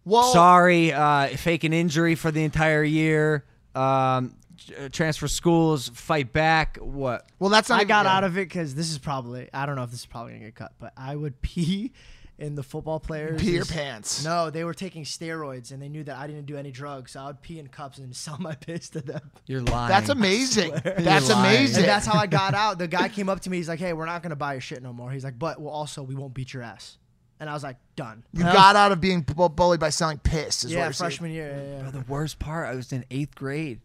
[0.05, 3.45] Well, sorry uh, fake an injury for the entire year.
[3.75, 4.35] Um,
[4.79, 7.81] Uh, transfer schools fight back what Well, that's not.
[7.81, 8.17] I got yeah.
[8.17, 10.45] out of it because this is probably I don't know if this is probably gonna
[10.47, 11.93] get cut, but I would pee
[12.39, 13.41] in the football players.
[13.41, 14.25] Pee your pants.
[14.25, 17.21] No, they were taking steroids and they knew that I didn't do any drugs, so
[17.21, 19.31] I would pee in cups and sell my piss to them.
[19.47, 20.73] you're lying That's amazing.
[20.85, 21.57] That's You're lying.
[21.57, 21.85] amazing.
[21.85, 22.79] And that's how I got out.
[22.79, 23.59] The guy came up to me.
[23.59, 25.73] He's like, "Hey, we're not gonna buy your shit no more." He's like, "But well,
[25.73, 26.97] also we won't beat your ass."
[27.41, 30.19] And I was like, "Done." you And I got out of being bullied by selling
[30.19, 30.59] piss.
[30.59, 31.11] Is was, what yeah, you're saying.
[31.11, 31.55] freshman year.
[31.57, 31.83] Yeah, yeah.
[31.83, 33.81] Bro, the worst part, I was in eighth grade,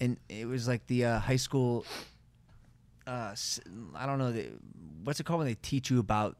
[0.00, 1.84] and it was like the uh, high school.
[3.06, 3.60] Uh, s-
[3.94, 4.48] I don't know the,
[5.04, 6.36] what's it called when they teach you about,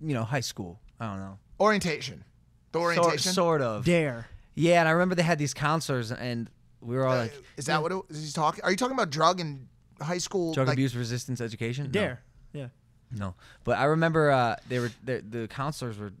[0.00, 0.78] you know, high school.
[1.00, 1.38] I don't know.
[1.58, 2.24] Orientation.
[2.72, 3.32] The Sort, orientation.
[3.32, 3.84] sort of.
[3.84, 4.26] Dare.
[4.54, 6.50] Yeah, and I remember they had these counselors, and
[6.80, 8.62] we were all like, is that what it, is he talking?
[8.64, 9.66] Are you talking about drug and
[10.00, 10.52] high school?
[10.52, 11.86] drug like, abuse resistance education.
[11.86, 11.90] No.
[11.90, 12.22] Dare.
[12.52, 12.66] Yeah.
[13.14, 13.34] No,
[13.64, 16.12] but I remember uh, they were the, the counselors were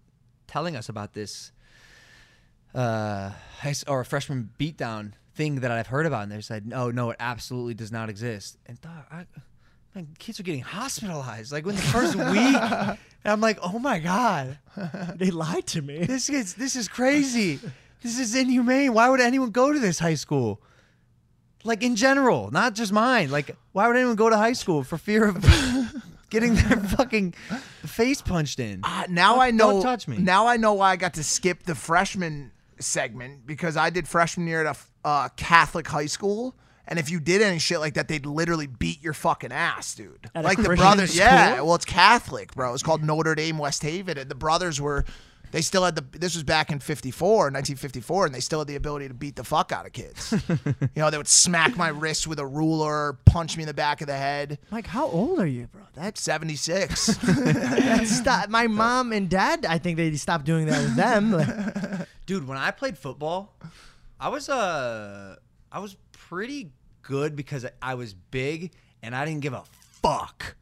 [0.46, 1.52] telling us about this
[2.74, 3.30] uh,
[3.60, 7.10] high, s- or freshman beatdown thing that I've heard about, and they said, "No, no,
[7.10, 9.26] it absolutely does not exist." And dog, I,
[9.94, 12.26] man, kids are getting hospitalized like in the first week,
[12.56, 14.58] and I'm like, "Oh my god,
[15.16, 16.04] They lied to me.
[16.04, 17.60] this is this is crazy.
[18.02, 18.92] This is inhumane.
[18.94, 20.60] Why would anyone go to this high school?"
[21.64, 23.30] Like in general, not just mine.
[23.30, 25.36] Like, why would anyone go to high school for fear of
[26.28, 27.32] getting their fucking
[27.86, 28.80] face punched in?
[28.82, 29.70] Ah, now Don't- I know.
[29.74, 30.16] Don't touch me.
[30.18, 32.50] Now I know why I got to skip the freshman
[32.82, 36.56] segment because I did freshman year at a uh, Catholic high school.
[36.86, 40.28] And if you did any shit like that, they'd literally beat your fucking ass, dude.
[40.34, 41.60] At like the brothers, yeah.
[41.60, 42.74] Well, it's Catholic, bro.
[42.74, 45.04] It's called Notre Dame West Haven, and the brothers were.
[45.52, 46.18] They still had the.
[46.18, 49.44] This was back in '54, 1954, and they still had the ability to beat the
[49.44, 50.34] fuck out of kids.
[50.48, 54.00] you know, they would smack my wrist with a ruler, punch me in the back
[54.00, 54.58] of the head.
[54.70, 55.82] Mike, how old are you, bro?
[55.92, 57.06] That's 76.
[57.22, 58.48] that's stop.
[58.48, 61.32] My mom and dad, I think they stopped doing that with them.
[61.32, 63.54] Like, Dude, when I played football,
[64.18, 65.36] I was uh
[65.70, 66.72] I was pretty
[67.02, 68.72] good because I was big
[69.02, 70.56] and I didn't give a fuck.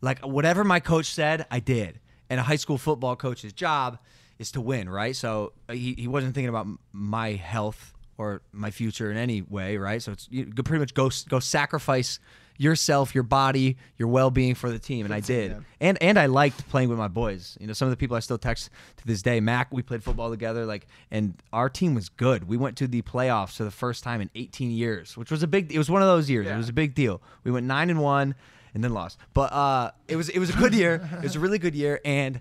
[0.00, 2.00] Like whatever my coach said, I did.
[2.30, 3.98] And a high school football coach's job
[4.40, 5.14] is to win, right?
[5.14, 9.76] So uh, he, he wasn't thinking about my health or my future in any way,
[9.76, 10.02] right?
[10.02, 12.18] So it's you pretty much go go sacrifice
[12.56, 15.56] yourself, your body, your well-being for the team, and I did.
[15.80, 17.56] And and I liked playing with my boys.
[17.60, 19.40] You know, some of the people I still text to this day.
[19.40, 22.48] Mac, we played football together, like, and our team was good.
[22.48, 25.46] We went to the playoffs for the first time in 18 years, which was a
[25.46, 25.72] big.
[25.72, 26.46] It was one of those years.
[26.46, 27.20] It was a big deal.
[27.44, 28.34] We went nine and one,
[28.74, 29.18] and then lost.
[29.34, 31.08] But uh, it was it was a good year.
[31.18, 32.40] It was a really good year, and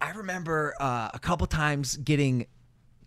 [0.00, 2.46] I remember uh, a couple times getting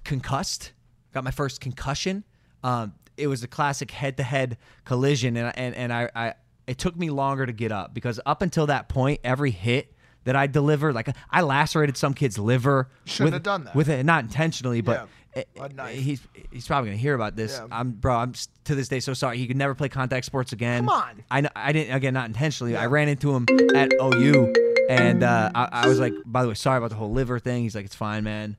[0.04, 0.74] concussed.
[1.14, 2.24] Got my first concussion.
[2.64, 6.34] Um, it was a classic head-to-head collision, and and and I, I
[6.68, 9.94] it took me longer to get up because up until that point, every hit
[10.26, 12.90] that I delivered, like I lacerated some kid's liver.
[13.06, 13.76] Shouldn't with, have done that.
[13.76, 15.68] with it, not intentionally, but Yeah.
[15.74, 15.96] knife.
[15.96, 16.22] he's
[16.52, 17.54] he's probably gonna hear about this.
[17.54, 17.68] Yeah.
[17.72, 18.16] I'm bro.
[18.16, 18.34] I'm
[18.66, 19.38] to this day so sorry.
[19.38, 20.86] He could never play contact sports again.
[20.86, 21.24] Come on.
[21.32, 21.50] I know.
[21.56, 22.14] I didn't again.
[22.14, 22.76] Not intentionally.
[22.78, 24.54] I ran into him at OU,
[24.90, 27.64] and uh, I, I was like, by the way, sorry about the whole liver thing.
[27.64, 28.58] He's like, it's fine, man.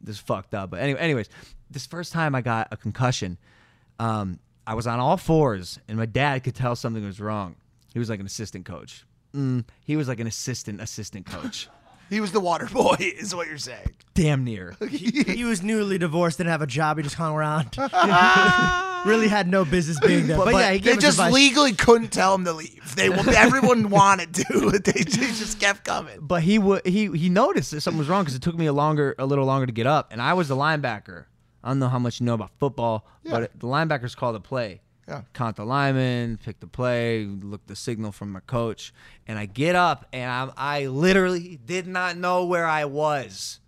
[0.00, 0.70] This is fucked up.
[0.70, 1.28] But anyway, anyways,
[1.70, 3.38] this first time I got a concussion,
[3.98, 7.56] um, I was on all fours, and my dad could tell something was wrong.
[7.92, 9.04] He was like an assistant coach.
[9.34, 11.68] Mm, he was like an assistant assistant coach.
[12.08, 13.94] He was the water boy, is what you're saying.
[14.14, 14.76] Damn near.
[14.88, 16.96] he, he was newly divorced, didn't have a job.
[16.96, 17.76] He just hung around.
[19.06, 20.38] really had no business being there.
[20.38, 21.32] But, yeah, he gave they just advice.
[21.32, 22.94] legally couldn't tell him to leave.
[22.96, 24.70] They everyone wanted to.
[24.70, 26.18] They, they just kept coming.
[26.20, 28.72] But he would he he noticed that something was wrong because it took me a
[28.72, 31.26] longer a little longer to get up, and I was the linebacker.
[31.62, 34.80] I don't know how much you know about football, but the linebackers call the play.
[35.08, 35.22] Yeah.
[35.34, 38.92] Count the lineman, pick the play, look the signal from my coach,
[39.26, 43.60] and I get up and I'm, I literally did not know where I was.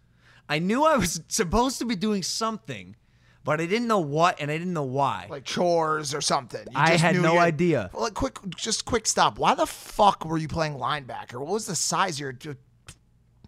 [0.49, 2.97] I knew I was supposed to be doing something,
[3.45, 5.27] but I didn't know what and I didn't know why.
[5.31, 6.63] Like chores or something.
[6.63, 7.91] You I had no idea.
[7.93, 9.39] Well, like quick, just quick stop.
[9.39, 11.35] Why the fuck were you playing linebacker?
[11.35, 12.19] What was the size?
[12.19, 12.37] You're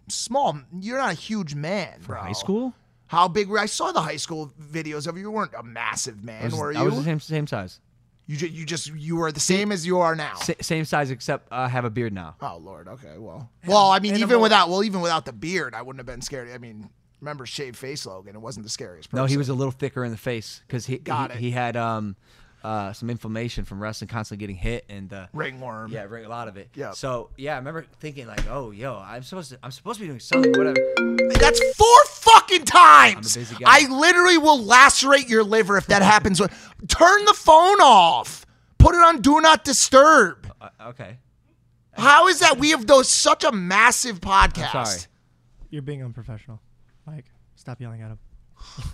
[0.09, 0.59] small.
[0.79, 2.21] You're not a huge man, For bro.
[2.21, 2.73] high school,
[3.11, 5.23] How big were I saw the high school videos of you.
[5.23, 6.79] You weren't a massive man, I was, were you?
[6.79, 7.81] I was the same same size.
[8.25, 10.35] You just, you just you were the same as you are now.
[10.35, 12.37] Sa- same size except I have a beard now.
[12.41, 12.87] Oh Lord.
[12.87, 13.17] Okay.
[13.17, 13.49] Well.
[13.67, 16.21] Well, I mean, And even without well, even without the beard, I wouldn't have been
[16.21, 16.49] scared.
[16.53, 16.89] I mean,
[17.19, 18.33] remember shave face Logan?
[18.33, 19.11] It wasn't the scariest.
[19.11, 19.21] Person.
[19.21, 21.41] No, he was a little thicker in the face because he Got he, it.
[21.41, 22.15] he had um
[22.63, 25.91] uh some inflammation from wrestling, constantly getting hit and uh, ringworm.
[25.91, 26.69] Yeah, ring, a lot of it.
[26.75, 26.91] Yeah.
[26.91, 30.07] So yeah, I remember thinking like, oh, yo, I'm supposed to I'm supposed to be
[30.07, 30.77] doing something, whatever.
[31.39, 33.35] That's four fucking times.
[33.35, 33.65] I'm a busy guy.
[33.67, 36.39] I literally will lacerate your liver if that happens.
[36.87, 38.45] Turn the phone off.
[38.77, 40.51] Put it on do not disturb.
[40.59, 41.17] Uh, okay.
[41.93, 42.57] How is that?
[42.57, 44.71] We have those such a massive podcast.
[44.85, 44.99] sorry.
[45.69, 46.59] You're being unprofessional.
[47.05, 48.19] Mike, stop yelling at him.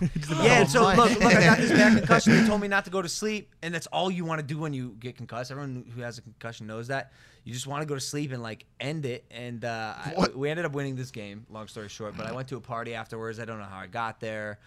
[0.42, 2.32] Yeah, and so look, look, I got this bad concussion.
[2.36, 4.58] They told me not to go to sleep, and that's all you want to do
[4.58, 5.50] when you get concussed.
[5.50, 7.12] Everyone who has a concussion knows that.
[7.44, 9.24] You just want to go to sleep and like end it.
[9.30, 11.46] And uh, I, we ended up winning this game.
[11.50, 13.40] Long story short, but I went to a party afterwards.
[13.40, 14.58] I don't know how I got there.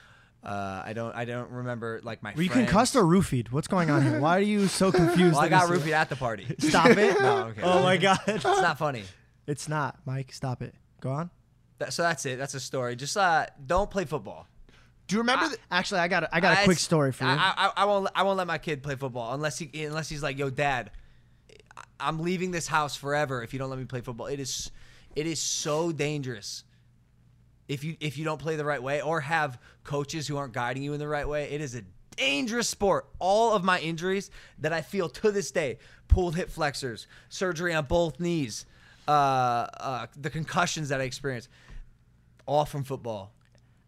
[0.44, 1.16] Uh, I don't.
[1.16, 2.34] I don't remember like my.
[2.34, 2.68] Were you friends.
[2.70, 3.52] concussed or roofied?
[3.52, 4.20] What's going on here?
[4.20, 5.34] Why are you so confused?
[5.36, 6.48] Well, I got roofied at the party.
[6.58, 7.20] Stop it.
[7.20, 7.62] No, okay.
[7.64, 8.20] Oh my god.
[8.26, 9.04] It's not funny.
[9.46, 10.34] It's not, Mike.
[10.34, 10.74] Stop it.
[11.00, 11.30] Go on.
[11.78, 12.40] That- so that's it.
[12.40, 12.96] That's a story.
[12.96, 14.48] Just uh, don't play football.
[15.12, 15.50] Do you remember?
[15.50, 17.32] the, Actually, I got a, I got a I- quick story for you.
[17.32, 18.08] I, I, I won't.
[18.16, 20.90] I won't let my kid play football unless he unless he's like, yo, dad,
[21.76, 24.28] I- I'm leaving this house forever if you don't let me play football.
[24.28, 24.72] It is,
[25.14, 26.64] it is so dangerous.
[27.68, 30.82] If you if you don't play the right way or have coaches who aren't guiding
[30.82, 31.82] you in the right way, it is a
[32.16, 33.10] dangerous sport.
[33.20, 37.84] All of my injuries that I feel to this day, pulled hip flexors, surgery on
[37.84, 38.66] both knees,
[39.10, 41.50] uh, uh, the concussions that I experienced,
[42.46, 43.34] all from football.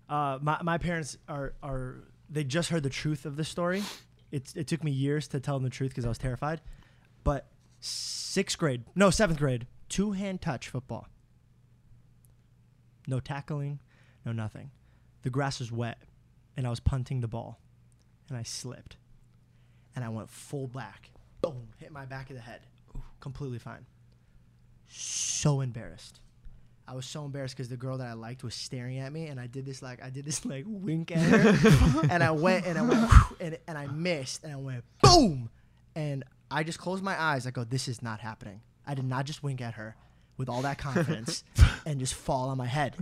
[0.09, 1.95] Uh, my my parents are are
[2.29, 3.83] they just heard the truth of this story.
[4.31, 6.61] It's it took me years to tell them the truth because I was terrified.
[7.23, 7.47] But
[7.79, 11.07] sixth grade, no seventh grade, two hand touch football.
[13.07, 13.79] No tackling,
[14.25, 14.71] no nothing.
[15.23, 16.01] The grass was wet,
[16.57, 17.59] and I was punting the ball,
[18.29, 18.97] and I slipped,
[19.95, 21.11] and I went full back.
[21.41, 21.67] Boom!
[21.77, 22.61] Hit my back of the head.
[23.19, 23.85] Completely fine.
[24.87, 26.19] So embarrassed.
[26.87, 29.39] I was so embarrassed because the girl that I liked was staring at me, and
[29.39, 32.77] I did this like I did this like wink at her, and I went and
[32.77, 35.49] I went and, and I missed, and I went boom,
[35.95, 37.47] and I just closed my eyes.
[37.47, 38.61] I go, this is not happening.
[38.85, 39.95] I did not just wink at her
[40.37, 41.43] with all that confidence
[41.85, 42.95] and just fall on my head.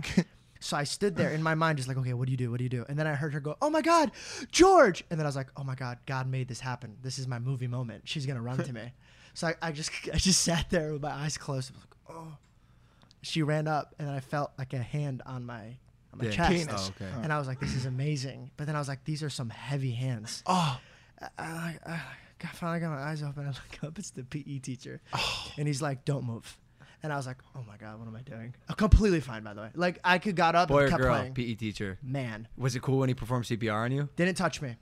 [0.60, 2.50] So I stood there in my mind, just like, okay, what do you do?
[2.50, 2.84] What do you do?
[2.88, 4.12] And then I heard her go, oh my God,
[4.52, 5.02] George.
[5.10, 6.96] And then I was like, oh my God, God made this happen.
[7.02, 8.02] This is my movie moment.
[8.04, 8.92] She's going to run to me.
[9.34, 11.72] So I, I just I just sat there with my eyes closed.
[11.72, 12.36] I was like, oh.
[13.22, 15.76] She ran up, and then I felt like a hand on my
[16.12, 16.30] on my Yeah.
[16.32, 16.50] chest.
[16.50, 16.90] Penis.
[16.90, 17.10] Oh, okay.
[17.22, 18.50] And I was like, this is amazing.
[18.56, 20.42] But then I was like, these are some heavy hands.
[20.46, 20.78] oh,
[21.20, 22.00] I, I, I
[22.38, 23.44] got, finally got my eyes open.
[23.46, 23.98] I look up.
[23.98, 25.52] It's the PE teacher, Oh.
[25.56, 26.58] and he's like, "Don't move."
[27.04, 29.54] And I was like, "Oh my god, what am I doing?" I'm completely fine, by
[29.54, 29.70] the way.
[29.74, 31.34] Like I could got up Boy and or kept girl, playing.
[31.34, 31.98] PE teacher.
[32.02, 34.08] Man, Was it cool when he performed CPR on you?
[34.16, 34.76] didn't touch me.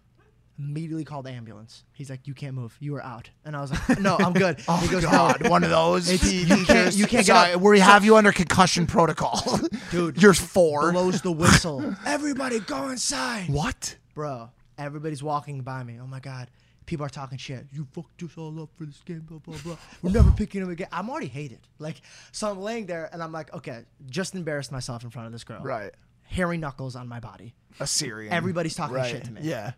[0.63, 1.85] Immediately called the ambulance.
[1.95, 2.77] He's like, "You can't move.
[2.81, 5.49] You are out." And I was like, "No, I'm good." oh he goes, God, "No."
[5.51, 6.11] one of those.
[6.11, 7.61] It's- you can't- you can't get up.
[7.61, 9.59] we So- have you under concussion protocol,
[9.91, 10.93] Dude, You're four.
[10.93, 11.95] blows the whistle.
[12.07, 13.49] Everybody go inside.
[13.49, 13.97] What?
[14.15, 14.51] bro.
[14.77, 15.99] Everybody's walking by me.
[16.03, 16.51] Oh my god.
[16.87, 17.67] People are talking shit.
[17.73, 19.77] You fucked us all up for this game, blah blah blah.
[20.03, 20.89] We're never picking him again.
[20.93, 21.61] I'm already hated.
[21.79, 22.01] Like,
[22.33, 25.45] so I'm laying there and I'm like, okay, just embarrassed myself in front of this
[25.45, 25.63] girl.
[25.63, 25.93] Right.
[26.25, 27.55] Hairy knuckles on my body.
[27.79, 28.33] Assyrian.
[28.33, 29.11] Everybody's talking right.
[29.11, 29.41] shit to me.
[29.45, 29.73] Yeah.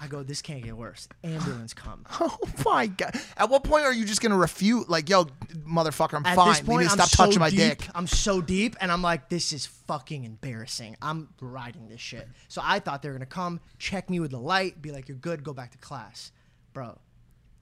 [0.00, 1.08] I go, this can't get worse.
[1.24, 2.06] Ambulance come.
[2.20, 3.14] Oh my god!
[3.36, 4.88] At what point are you just gonna refute?
[4.88, 6.48] Like, yo, motherfucker, I'm At fine.
[6.50, 7.88] this you need to stop so touching my deep, dick.
[7.94, 10.96] I'm so deep, and I'm like, this is fucking embarrassing.
[11.02, 12.28] I'm riding this shit.
[12.48, 15.16] So I thought they were gonna come, check me with the light, be like, you're
[15.16, 16.30] good, go back to class.
[16.72, 16.98] Bro,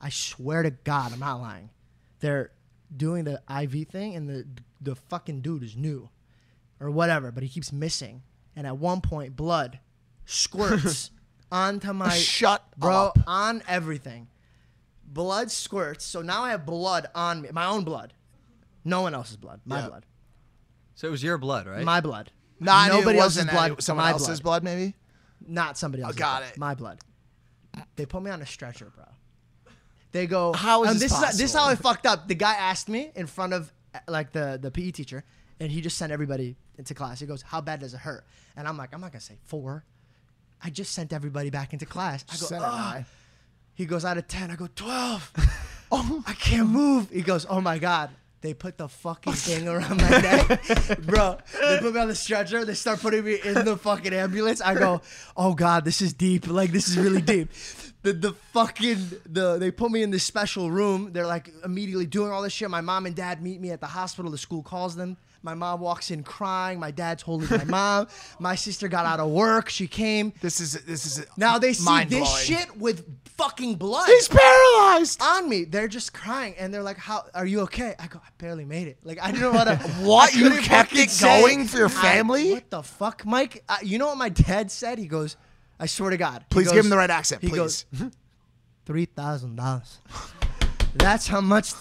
[0.00, 1.70] I swear to God, I'm not lying.
[2.20, 2.50] They're
[2.94, 4.46] doing the IV thing, and the
[4.80, 6.10] the fucking dude is new,
[6.80, 8.22] or whatever, but he keeps missing.
[8.54, 9.78] And at one point, blood
[10.24, 11.10] squirts
[11.50, 13.18] onto my Shut bro up.
[13.26, 14.28] on everything.
[15.04, 16.04] Blood squirts.
[16.04, 18.12] So now I have blood on me, my own blood.
[18.84, 19.60] No one else's blood.
[19.64, 19.88] My Yeah.
[19.88, 20.06] blood.
[20.94, 21.84] So it was your blood, right?
[21.84, 22.30] My blood.
[22.58, 23.72] Nah, I knew it Nobody else's wasn't blood.
[23.72, 24.94] It someone my else's blood, maybe.
[25.46, 26.18] Not somebody else's.
[26.18, 26.50] got blood.
[26.52, 26.58] it.
[26.58, 27.00] My blood.
[27.96, 29.04] They put me on a stretcher, bro.
[30.12, 30.54] They go.
[30.54, 32.26] How is and this this is this is how I fucked up.
[32.28, 35.24] The guy asked me in front of uh, like the the PE teacher,
[35.60, 37.20] and he just sent everybody into class.
[37.20, 38.26] He goes, "How bad does it hurt?"
[38.56, 39.84] And I'm like, "I'm not gonna say four.
[40.62, 43.06] I just sent everybody back into class." I go, Sent it "Ugh." high.
[43.74, 44.50] He goes out of 10.
[44.50, 45.32] I go, 12.
[45.92, 47.10] oh, I can't move.
[47.10, 48.08] He goes, oh my God.
[48.40, 51.00] They put the fucking thing around my neck.
[51.02, 52.64] Bro, they put me on the stretcher.
[52.64, 54.60] They start putting me in the fucking ambulance.
[54.62, 55.02] I go,
[55.36, 56.46] oh God, this is deep.
[56.46, 57.50] Like, this is really deep.
[58.02, 61.12] The, the fucking, the they put me in this special room.
[61.12, 62.70] They're like immediately doing all this shit.
[62.70, 64.30] My mom and dad meet me at the hospital.
[64.30, 65.16] The school calls them.
[65.46, 66.80] My mom walks in crying.
[66.80, 68.08] My dad's holding my mom.
[68.40, 69.68] My sister got out of work.
[69.70, 70.32] She came.
[70.42, 74.06] This is this is Now they see this shit with fucking blood.
[74.08, 75.64] He's paralyzed on me.
[75.64, 78.88] They're just crying and they're like, "How are you okay?" I go, "I barely made
[78.88, 79.64] it." Like I didn't know what.
[79.66, 80.34] To, What?
[80.34, 81.40] I You kept it say.
[81.40, 82.50] going for your I- family?
[82.52, 83.62] what the fuck, Mike?
[83.68, 84.98] Uh, you know what my dad said?
[84.98, 85.36] He goes,
[85.78, 87.56] "I swear to God." Please goes- give him the right accent, He please.
[87.56, 87.84] goes,
[88.84, 90.00] three thousand dollars.
[90.98, 91.72] That's how much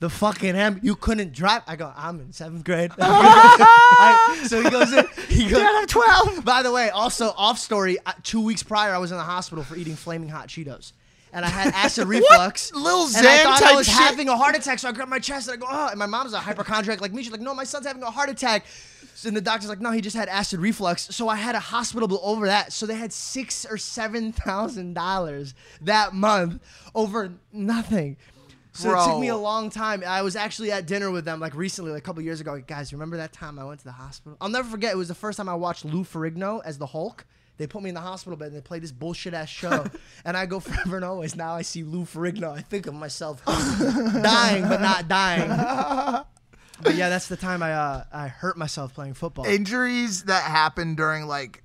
[0.00, 0.80] the fucking am.
[0.82, 1.62] You couldn't drive.
[1.66, 1.92] I go.
[1.96, 2.90] I'm in seventh grade.
[3.00, 4.92] I- so he goes.
[4.92, 5.58] In, he goes.
[5.60, 6.44] Dad, I'm 12.
[6.44, 7.98] By the way, also off story.
[8.04, 10.92] uh, Two weeks prior, I was in the hospital for eating flaming hot Cheetos,
[11.32, 12.72] and I had acid reflux.
[12.72, 13.94] Lil and I Xan thought I was shit?
[13.94, 15.88] having a heart attack, so I grabbed my chest and I go, oh.
[15.90, 17.22] And my mom's a hypochondriac like me.
[17.22, 18.64] She's like, no, my son's having a heart attack.
[19.24, 21.14] And the doctor's like, no, he just had acid reflux.
[21.14, 22.72] So I had a hospital bill over that.
[22.72, 26.60] So they had six or seven thousand dollars that month
[26.92, 28.16] over nothing.
[28.72, 30.02] So it took me a long time.
[30.06, 32.52] I was actually at dinner with them like recently, like a couple years ago.
[32.52, 34.36] Like, Guys, remember that time I went to the hospital?
[34.40, 34.92] I'll never forget.
[34.92, 37.26] It was the first time I watched Lou Ferrigno as the Hulk.
[37.58, 39.84] They put me in the hospital bed and they played this bullshit ass show.
[40.24, 41.36] and I go forever and always.
[41.36, 42.50] Now I see Lou Ferrigno.
[42.50, 46.24] I think of myself dying, but not dying.
[46.82, 49.44] But yeah, that's the time I uh, I hurt myself playing football.
[49.44, 51.62] Injuries that happen during like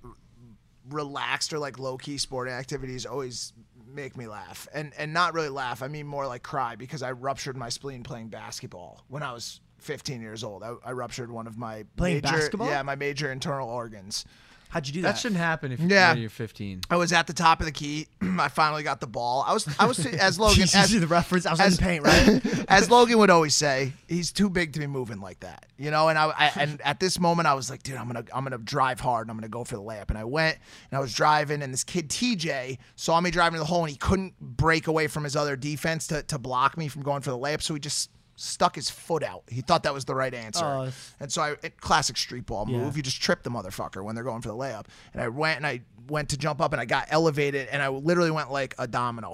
[0.89, 3.53] relaxed or like low key sporting activities always
[3.97, 5.83] make me laugh, and and not really laugh.
[5.83, 9.59] I mean more like cry because I ruptured my spleen playing basketball when I was
[9.79, 10.63] 15 years old.
[10.63, 12.69] I, I ruptured one of my Playing major, basketball?
[12.69, 14.25] Yeah, my major internal organs.
[14.69, 15.17] How'd you do That that?
[15.19, 16.13] shouldn't happen if Yeah.
[16.13, 16.81] you're 15.
[16.89, 18.07] I was at the top of the key.
[18.21, 19.43] I finally got the ball.
[19.47, 21.45] I was I was as Logan You as, the reference?
[21.45, 22.65] I was as- in paint, right?
[22.69, 26.09] as Logan would always say, he's too big to be moving like that, you know.
[26.09, 28.57] And I, I and at this moment, I was like, dude, I'm gonna I'm gonna
[28.57, 30.09] drive hard and I'm gonna go for the layup.
[30.09, 30.57] And I went
[30.91, 33.91] and I was driving, and this kid TJ saw me driving to the hole, and
[33.91, 37.31] he couldn't break away from his other defense to to block me from going for
[37.31, 38.09] the layup, so he just
[38.39, 39.41] stuck his foot out.
[39.49, 40.63] He thought that was the right answer.
[40.63, 42.77] Oh, and so I it, classic street ball Yeah.
[42.77, 42.95] move.
[42.95, 44.85] You just trip the motherfucker when they're going for the layup.
[45.13, 47.89] And I went and I went to jump up and I got elevated and I
[47.89, 49.33] literally went like a domino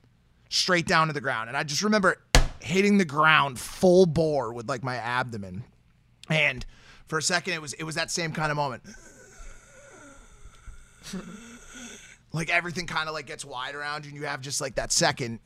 [0.48, 1.48] straight down to the ground.
[1.48, 2.22] And I just remember
[2.60, 5.64] hitting the ground full bore with like my abdomen.
[6.30, 6.64] And
[7.08, 8.84] for a second it was it was that same kind of moment.
[12.32, 14.92] like everything kind of like gets wide around you and you have just like that
[14.92, 15.40] second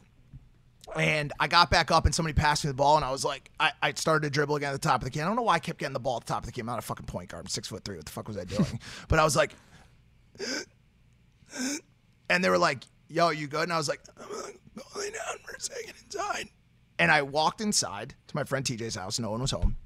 [0.97, 3.51] and I got back up and somebody passed me the ball and I was like,
[3.61, 5.21] I, I started to dribble again at the top of the key.
[5.21, 6.61] I don't know why I kept getting the ball at the top of the key.
[6.61, 7.45] I'm not a fucking point guard.
[7.45, 7.97] I'm six foot three.
[7.97, 8.81] What the fuck was I doing?
[9.09, 9.53] but I was like,
[12.31, 13.65] and they were like, yo, you good?
[13.65, 16.49] And I was like, I'm gonna go lay down for a second inside.
[16.99, 19.19] And I walked inside to my friend TJ's house.
[19.19, 19.77] No one was home.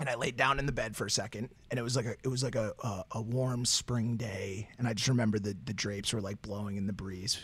[0.00, 2.12] And I laid down in the bed for a second, and it was like a
[2.22, 5.72] it was like a a, a warm spring day, and I just remember the the
[5.72, 7.40] drapes were like blowing in the breeze.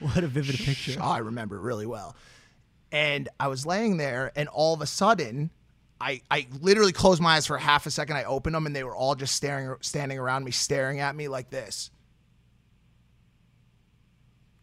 [0.14, 0.98] What a vivid picture.
[1.00, 2.16] I remember it really well.
[2.90, 5.50] And I was laying there, and all of a sudden,
[6.00, 8.16] I, I literally closed my eyes for half a second.
[8.16, 11.28] I opened them, and they were all just staring, standing around me, staring at me
[11.28, 11.90] like this.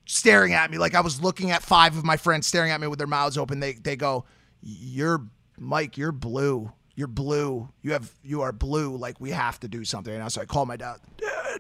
[0.06, 2.88] Staring at me like I was looking at five of my friends staring at me
[2.88, 3.60] with their mouths open.
[3.60, 4.24] They they go,
[4.62, 5.22] "You're
[5.60, 5.98] Mike.
[5.98, 6.72] You're blue.
[6.96, 7.68] You're blue.
[7.82, 8.96] You have you are blue.
[8.96, 11.00] Like we have to do something." And so I called my dad.
[11.18, 11.60] Dad,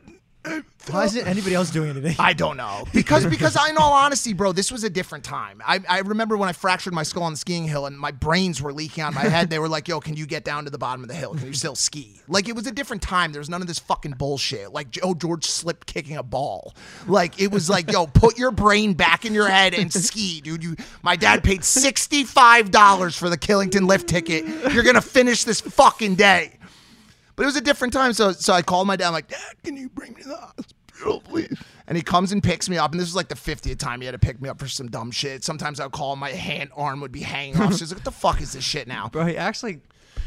[0.89, 2.15] Why isn't anybody else doing anything?
[2.17, 5.61] I don't know because because in all honesty, bro, this was a different time.
[5.65, 8.61] I, I remember when I fractured my skull on the skiing hill and my brains
[8.61, 9.49] were leaking out of my head.
[9.49, 11.35] They were like, "Yo, can you get down to the bottom of the hill?
[11.35, 13.31] Can you still ski?" Like it was a different time.
[13.31, 14.71] There was none of this fucking bullshit.
[14.71, 16.73] Like Joe oh, George slipped kicking a ball.
[17.05, 20.63] Like it was like, "Yo, put your brain back in your head and ski, dude."
[20.63, 24.45] You, my dad paid sixty five dollars for the Killington lift ticket.
[24.73, 26.56] You're gonna finish this fucking day.
[27.37, 28.11] But it was a different time.
[28.11, 29.07] So so I called my dad.
[29.07, 31.55] I'm like, Dad, can you bring me to the hospital, please?
[31.87, 32.91] And he comes and picks me up.
[32.91, 34.89] And this was like the 50th time he had to pick me up for some
[34.89, 35.43] dumb shit.
[35.43, 37.75] Sometimes I'd call him, my hand arm would be hanging off.
[37.77, 39.07] She's like, what the fuck is this shit now?
[39.07, 39.79] Bro, he actually.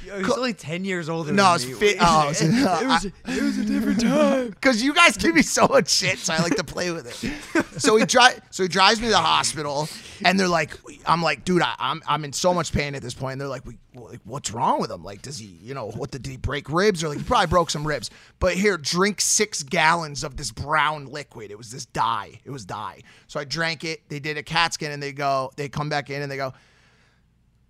[0.03, 1.33] He's Co- only ten years older.
[1.33, 1.73] No, than it's me.
[1.75, 1.97] fit.
[2.01, 4.49] Oh, it, it, was, it was a different time.
[4.51, 7.65] Because you guys give me so much shit, so I like to play with it.
[7.81, 9.89] So he dri- so he drives me to the hospital,
[10.25, 10.77] and they're like,
[11.07, 13.33] I'm like, dude, I, I'm I'm in so much pain at this point.
[13.33, 15.03] And they're like, we, like, what's wrong with him?
[15.03, 17.71] Like, does he, you know, what did he break ribs or like he probably broke
[17.71, 18.11] some ribs?
[18.39, 21.51] But here, drink six gallons of this brown liquid.
[21.51, 22.39] It was this dye.
[22.45, 23.03] It was dye.
[23.29, 24.07] So I drank it.
[24.11, 26.53] They did a CAT scan, and they go, they come back in, and they go,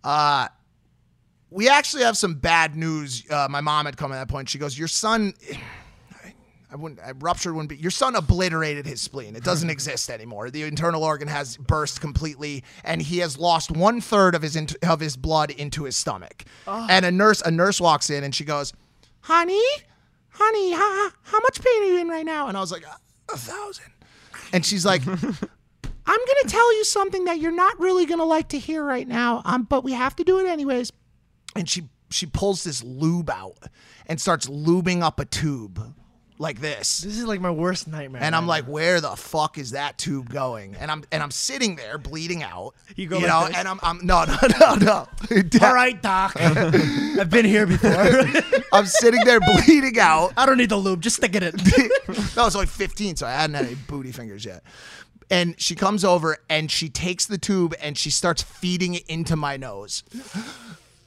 [0.03, 0.49] uh
[1.51, 3.25] we actually have some bad news.
[3.29, 4.49] Uh, my mom had come at that point.
[4.49, 5.35] She goes, "Your son,
[6.73, 7.77] I wouldn't, I ruptured wouldn't be.
[7.77, 9.35] Your son obliterated his spleen.
[9.35, 10.51] It doesn't exist anymore.
[10.51, 14.77] The internal organ has burst completely, and he has lost one third of his int-
[14.83, 16.45] of his blood into his stomach.
[16.67, 18.73] And a nurse, a nurse walks in, and she goes,
[19.23, 19.63] "Honey,
[20.31, 23.33] honey, how, how much pain are you in right now?" And I was like, "A,
[23.33, 23.93] a thousand.
[24.53, 25.03] And she's like.
[26.07, 29.43] I'm gonna tell you something that you're not really gonna like to hear right now,
[29.45, 30.91] um, but we have to do it anyways
[31.57, 33.57] and she she pulls this lube out
[34.07, 35.95] and starts lubing up a tube
[36.41, 37.01] like this.
[37.01, 38.23] This is like my worst nightmare.
[38.23, 40.75] And I'm right like, where the fuck is that tube going?
[40.75, 42.75] And I'm and I'm sitting there bleeding out.
[42.97, 43.57] You go you like know, this?
[43.59, 44.25] and I'm I'm no
[44.59, 45.09] no no no.
[45.63, 46.33] All right, doc.
[46.41, 47.91] I've been here before.
[48.73, 50.33] I'm sitting there bleeding out.
[50.37, 51.03] I don't need the lube.
[51.03, 51.55] Just stick it in.
[52.37, 54.63] no, I was only 15, so I hadn't had any booty fingers yet.
[55.31, 59.37] And she comes over and she takes the tube and she starts feeding it into
[59.37, 60.03] my nose.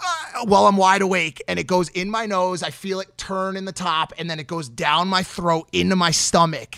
[0.04, 2.64] Uh, while I'm wide awake, and it goes in my nose.
[2.64, 5.96] I feel it turn in the top, and then it goes down my throat into
[5.96, 6.76] my stomach.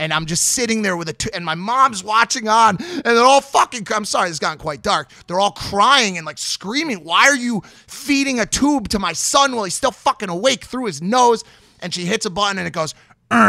[0.00, 3.18] And I'm just sitting there with a, t- and my mom's watching on, and they're
[3.18, 3.86] all fucking.
[3.92, 5.10] I'm sorry, it's gotten quite dark.
[5.26, 6.98] They're all crying and like screaming.
[6.98, 10.86] Why are you feeding a tube to my son while he's still fucking awake through
[10.86, 11.42] his nose?
[11.80, 12.94] And she hits a button, and it goes.
[13.30, 13.40] And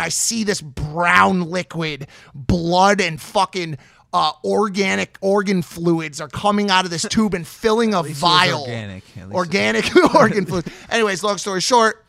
[0.00, 3.78] I see this brown liquid, blood and fucking
[4.12, 8.24] uh, organic organ fluids are coming out of this tube and filling a least it
[8.24, 8.60] was vial.
[8.62, 9.04] organic.
[9.16, 10.66] At least Organic organ fluid.
[10.90, 12.04] Anyways, long story short,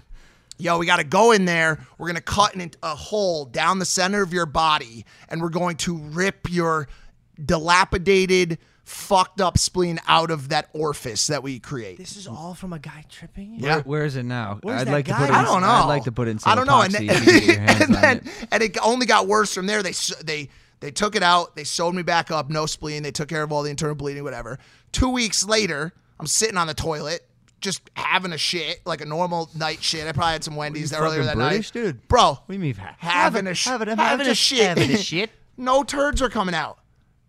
[0.57, 1.79] yo, we got to go in there.
[1.97, 5.49] We're going to cut in a hole down the center of your body and we're
[5.49, 6.87] going to rip your
[7.43, 11.97] dilapidated, fucked up spleen out of that orifice that we create.
[11.97, 13.55] This is all from a guy tripping.
[13.55, 13.75] Yeah.
[13.75, 14.59] Where, where is it now?
[14.61, 15.29] Where's I'd that like to put it.
[15.29, 15.67] In, I don't know.
[15.67, 16.81] I'd like to put in some I don't know.
[16.81, 18.47] And then, if you can get your hands and, then it.
[18.51, 19.81] and it only got worse from there.
[19.81, 19.93] They
[20.23, 20.49] they
[20.83, 21.55] they took it out.
[21.55, 22.49] They sewed me back up.
[22.49, 23.01] No spleen.
[23.03, 24.23] They took care of all the internal bleeding.
[24.23, 24.59] Whatever.
[24.91, 27.21] Two weeks later, I'm sitting on the toilet.
[27.61, 30.05] Just having a shit, like a normal night shit.
[30.05, 31.81] I probably had some Wendy's You earlier that British, night.
[31.83, 32.07] dude?
[32.09, 32.75] Bro, What do you mean?
[32.75, 34.67] ha- having a sh- having a- having a shit.
[34.67, 35.29] having a shit.
[35.57, 36.79] no turds are coming out.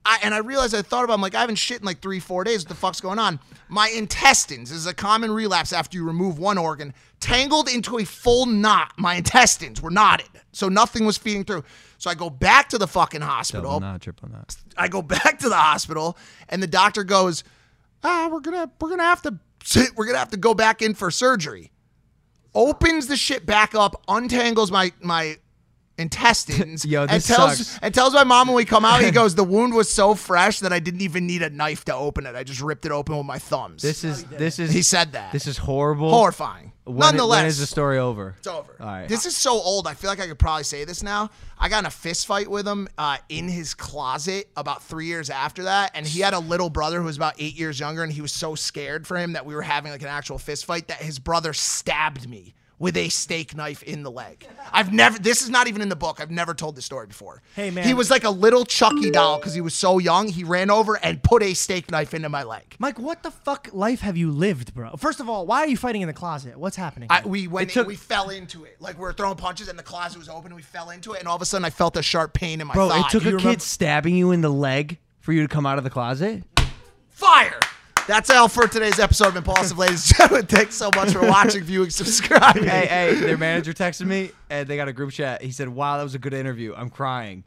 [0.04, 1.14] I, and I realized I thought about.
[1.14, 2.62] I'm like I haven't shit in like three, four days.
[2.64, 3.38] What the fuck's going on?
[3.68, 8.04] My intestines this is a common relapse after you remove one organ, tangled into a
[8.04, 8.92] full knot.
[8.98, 11.64] My intestines were knotted, so nothing was feeding through.
[11.98, 13.72] So I go back to the fucking hospital.
[13.72, 14.56] Double knot, triple knot.
[14.76, 16.16] I go back to the hospital,
[16.48, 17.44] and the doctor goes,
[18.02, 20.94] "Ah, we're gonna we're gonna have to sit, we're gonna have to go back in
[20.94, 21.70] for surgery."
[22.54, 25.38] Opens the shit back up, untangles my my
[25.98, 27.78] intestines, Yo, and this tells sucks.
[27.82, 30.60] and tells my mom when we come out, he goes, "The wound was so fresh
[30.60, 32.34] that I didn't even need a knife to open it.
[32.34, 34.72] I just ripped it open with my thumbs." This is this is.
[34.72, 35.32] He said that.
[35.32, 36.10] This is horrible.
[36.10, 36.72] horrifying.
[36.86, 38.34] When, Nonetheless, when is the story over?
[38.36, 38.76] it's over.
[38.78, 39.08] All right.
[39.08, 39.86] This is so old.
[39.86, 41.30] I feel like I could probably say this now.
[41.58, 45.30] I got in a fist fight with him uh, in his closet about three years
[45.30, 48.12] after that, and he had a little brother who was about eight years younger, and
[48.12, 50.88] he was so scared for him that we were having like an actual fist fight
[50.88, 54.46] that his brother stabbed me with a steak knife in the leg.
[54.72, 55.18] I've never.
[55.18, 56.20] This is not even in the book.
[56.20, 57.40] I've never told this story before.
[57.54, 57.84] Hey, man.
[57.86, 60.28] He was like a little Chucky doll because he was so young.
[60.28, 62.74] He ran over and put a steak knife into my leg.
[62.78, 64.90] Mike, what the fuck life have you lived, bro?
[64.96, 66.56] First of all, why are you fighting in the closet?
[66.58, 67.08] What's happening?
[67.10, 67.70] I, we went.
[67.70, 68.76] took- we fell into it.
[68.80, 70.46] Like we were throwing punches, and the closet was open.
[70.46, 72.60] and We fell into it, and all of a sudden, I felt a sharp pain
[72.60, 73.00] in my Bro, thigh.
[73.00, 75.78] it took Do a kid stabbing you in the leg for you to come out
[75.78, 76.42] of the closet.
[77.08, 77.60] fire.
[78.06, 80.46] That's all for today's episode of Impaulsive, ladies and gentlemen.
[80.46, 82.64] Thanks so much for watching, viewing, subscribing.
[82.64, 85.40] hey, hey, their manager texted me and they got a group chat.
[85.40, 86.74] He said, "Wow, that was a good interview.
[86.76, 87.44] I'm crying."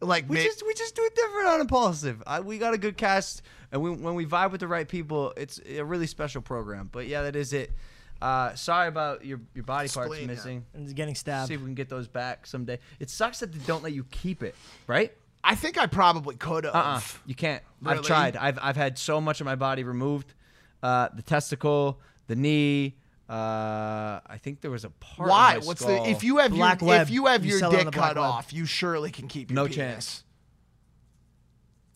[0.00, 2.22] Like We mi- just we just do it different on Impaulsive.
[2.26, 3.40] I, we got a good cast,
[3.72, 6.90] and we, when we vibe with the right people, it's a really special program.
[6.92, 7.72] But yeah, that is it.
[8.20, 10.34] Uh, sorry about your your body parts Spleen, yeah.
[10.34, 10.66] missing.
[10.74, 11.48] And it's getting stabbed.
[11.48, 12.78] See if we can get those back someday.
[13.00, 14.54] It sucks that they don't let you keep it,
[14.86, 15.12] right?
[15.50, 16.74] I think I probably could have.
[16.74, 17.00] Uh-uh.
[17.26, 17.62] You can't.
[17.84, 18.36] I've tried.
[18.36, 20.34] I've I've had so much of my body removed.
[20.82, 22.96] Uh, the testicle, the knee.
[23.30, 25.26] Uh, I think there was a part.
[25.28, 25.58] of Why?
[25.58, 26.04] my What's skull.
[26.04, 27.02] the if you have Black your web.
[27.02, 28.24] if you have You your sell it on dick cut web.
[28.24, 29.76] off, you surely can keep your dick.
[29.76, 29.94] no penis.
[29.94, 30.24] chance?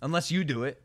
[0.01, 0.83] Unless you do it.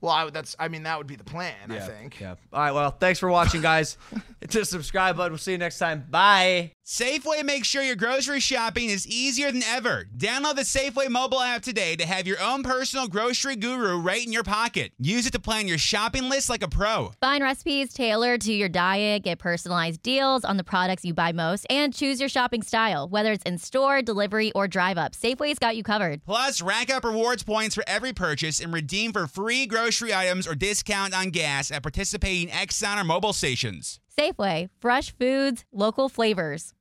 [0.00, 1.54] Well, I, would- that's I mean that would be the plan.
[1.70, 2.20] I think.
[2.20, 2.36] Yeah.
[2.52, 2.72] All right.
[2.72, 3.98] Well, thanks for watching, guys.
[4.40, 5.32] Hit the subscribe button.
[5.32, 6.06] We'll see you next time.
[6.08, 6.72] Bye.
[6.90, 10.06] Safeway makes sure your grocery shopping is easier than ever.
[10.18, 14.32] Download the Safeway Mobil app today to have your own personal grocery guru right in
[14.32, 14.90] your pocket.
[14.98, 17.12] Use it to plan your shopping list like a pro.
[17.20, 21.64] Find recipes tailored to your diet, get personalized deals on the products you buy most,
[21.70, 25.12] and choose your shopping style, whether it's in store, delivery, or drive up.
[25.12, 26.24] Safeway's got you covered.
[26.24, 30.56] Plus, rack up rewards points for every purchase and redeem for free grocery items or
[30.56, 34.00] discount on gas at participating Exxon or mobile stations.
[34.18, 36.74] Safeway, fresh foods, local flavors.